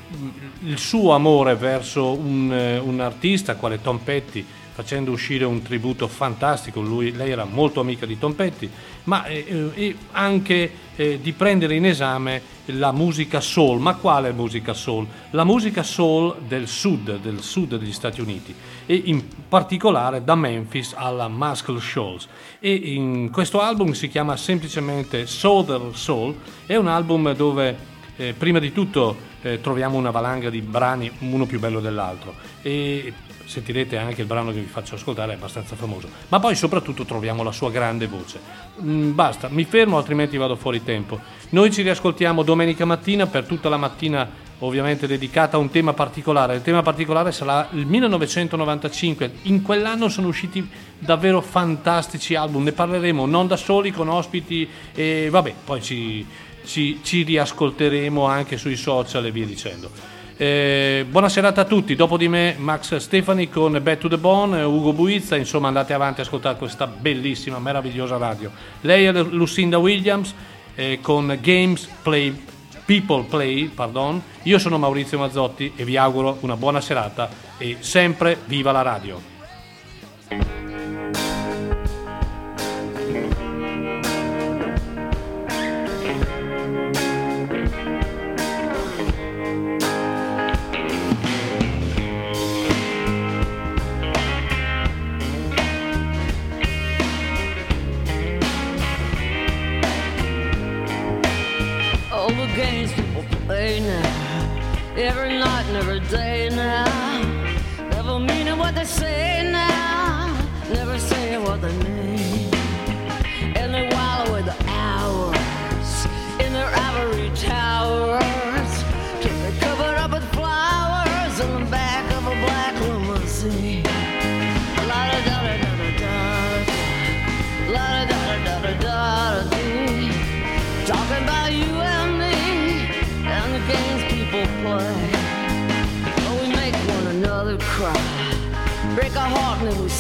il 0.65 0.77
suo 0.77 1.13
amore 1.13 1.55
verso 1.55 2.13
un, 2.13 2.51
eh, 2.51 2.77
un 2.77 2.99
artista 2.99 3.55
quale 3.55 3.81
Tom 3.81 3.97
Petty, 3.97 4.45
facendo 4.73 5.11
uscire 5.11 5.45
un 5.45 5.61
tributo 5.61 6.07
fantastico. 6.07 6.81
Lui, 6.81 7.11
lei 7.11 7.29
era 7.29 7.45
molto 7.45 7.79
amica 7.79 8.05
di 8.05 8.17
Tom 8.17 8.33
Petty, 8.33 8.69
ma 9.03 9.25
eh, 9.25 9.71
eh, 9.75 9.95
anche 10.11 10.71
eh, 10.95 11.19
di 11.21 11.31
prendere 11.33 11.75
in 11.75 11.85
esame 11.85 12.41
la 12.65 12.91
musica 12.91 13.39
soul. 13.39 13.79
Ma 13.79 13.95
quale 13.95 14.31
musica 14.31 14.73
soul? 14.73 15.05
La 15.29 15.43
musica 15.43 15.83
soul 15.83 16.35
del 16.47 16.67
sud, 16.67 17.19
del 17.19 17.41
sud 17.41 17.77
degli 17.77 17.93
Stati 17.93 18.19
Uniti 18.19 18.53
e 18.85 19.01
in 19.05 19.23
particolare 19.47 20.23
da 20.23 20.35
Memphis 20.35 20.93
alla 20.95 21.27
Muscle 21.27 21.79
Shoals. 21.79 22.27
E 22.59 22.73
in 22.73 23.29
questo 23.31 23.61
album 23.61 23.91
si 23.91 24.07
chiama 24.09 24.35
semplicemente 24.37 25.27
Southern 25.27 25.93
Soul, 25.93 26.35
è 26.65 26.75
un 26.75 26.87
album 26.87 27.33
dove 27.35 27.91
eh, 28.15 28.33
prima 28.33 28.59
di 28.59 28.71
tutto 28.71 29.31
eh, 29.41 29.61
troviamo 29.61 29.97
una 29.97 30.11
valanga 30.11 30.49
di 30.49 30.61
brani, 30.61 31.11
uno 31.19 31.45
più 31.45 31.59
bello 31.59 31.79
dell'altro, 31.79 32.33
e 32.61 33.13
sentirete 33.45 33.97
anche 33.97 34.21
il 34.21 34.27
brano 34.27 34.51
che 34.51 34.59
vi 34.59 34.65
faccio 34.67 34.95
ascoltare, 34.95 35.33
è 35.33 35.35
abbastanza 35.35 35.75
famoso, 35.75 36.07
ma 36.29 36.39
poi 36.39 36.55
soprattutto 36.55 37.03
troviamo 37.05 37.43
la 37.43 37.51
sua 37.51 37.71
grande 37.71 38.07
voce. 38.07 38.39
Mm, 38.81 39.13
basta, 39.13 39.47
mi 39.49 39.65
fermo 39.65 39.97
altrimenti 39.97 40.37
vado 40.37 40.55
fuori 40.55 40.83
tempo. 40.83 41.19
Noi 41.49 41.71
ci 41.71 41.81
riascoltiamo 41.81 42.43
domenica 42.43 42.85
mattina 42.85 43.27
per 43.27 43.45
tutta 43.45 43.69
la 43.69 43.77
mattina 43.77 44.41
ovviamente 44.59 45.07
dedicata 45.07 45.57
a 45.57 45.59
un 45.59 45.69
tema 45.69 45.93
particolare. 45.93 46.55
Il 46.55 46.61
tema 46.61 46.81
particolare 46.81 47.31
sarà 47.31 47.67
il 47.71 47.85
1995. 47.85 49.31
In 49.43 49.61
quell'anno 49.61 50.09
sono 50.09 50.27
usciti 50.27 50.67
davvero 50.97 51.41
fantastici 51.41 52.35
album, 52.35 52.63
ne 52.63 52.71
parleremo 52.71 53.25
non 53.25 53.47
da 53.47 53.57
soli 53.57 53.91
con 53.91 54.07
ospiti 54.07 54.67
e 54.93 55.27
vabbè, 55.29 55.53
poi 55.65 55.81
ci, 55.81 56.25
ci, 56.65 56.99
ci 57.03 57.23
riascolteremo 57.23 58.25
anche 58.25 58.57
sui 58.57 58.75
social 58.75 59.25
e 59.25 59.31
via 59.31 59.45
dicendo. 59.45 60.12
Eh, 60.43 61.05
buona 61.09 61.29
serata 61.29 61.61
a 61.61 61.63
tutti, 61.63 61.95
dopo 61.95 62.17
di 62.17 62.27
me 62.27 62.55
Max 62.57 62.97
Stefani 62.97 63.47
con 63.47 63.79
Back 63.81 63.99
to 63.99 64.09
the 64.09 64.17
Bone, 64.17 64.61
Ugo 64.61 64.91
Buizza, 64.91 65.37
insomma 65.37 65.69
andate 65.69 65.93
avanti 65.93 66.19
a 66.19 66.23
ascoltare 66.23 66.57
questa 66.57 66.85
bellissima, 66.85 67.59
meravigliosa 67.59 68.17
radio. 68.17 68.51
Lei 68.81 69.05
è 69.05 69.13
Lucinda 69.13 69.77
Williams 69.77 70.35
eh, 70.75 70.99
con 71.01 71.39
Games 71.41 71.87
Play, 72.01 72.37
People 72.83 73.23
Play, 73.23 73.67
pardon. 73.67 74.21
io 74.41 74.59
sono 74.59 74.77
Maurizio 74.77 75.17
Mazzotti 75.17 75.71
e 75.77 75.85
vi 75.85 75.95
auguro 75.95 76.35
una 76.41 76.57
buona 76.57 76.81
serata 76.81 77.29
e 77.57 77.77
sempre 77.79 78.37
viva 78.45 78.73
la 78.73 78.81
radio. 78.81 79.32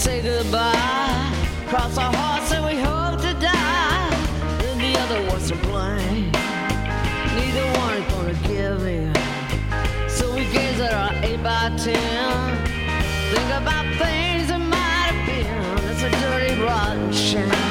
Say 0.03 0.21
goodbye. 0.21 1.33
Cross 1.69 1.97
our 1.97 2.13
hearts 2.13 2.51
and 2.51 2.65
we 2.65 2.75
hope 2.75 3.21
to 3.21 3.33
die. 3.39 4.09
Then 4.59 4.77
the 4.77 4.99
other 4.99 5.21
was 5.31 5.47
to 5.47 5.55
blame. 5.67 6.29
Neither 7.37 7.65
one 7.79 7.93
is 8.01 8.11
gonna 8.11 8.33
give 8.49 8.85
in. 8.85 9.15
So 10.09 10.35
we 10.35 10.43
gaze 10.51 10.81
at 10.81 10.93
our 10.93 11.13
8 11.23 11.41
by 11.41 11.71
10 11.77 11.95
Think 13.31 13.49
about 13.61 13.85
things 14.03 14.47
that 14.49 14.59
might 14.75 15.13
have 15.13 15.21
been. 15.25 15.89
It's 15.89 16.03
a 16.03 16.11
dirty, 16.21 16.61
rotten 16.61 17.13
shame. 17.13 17.62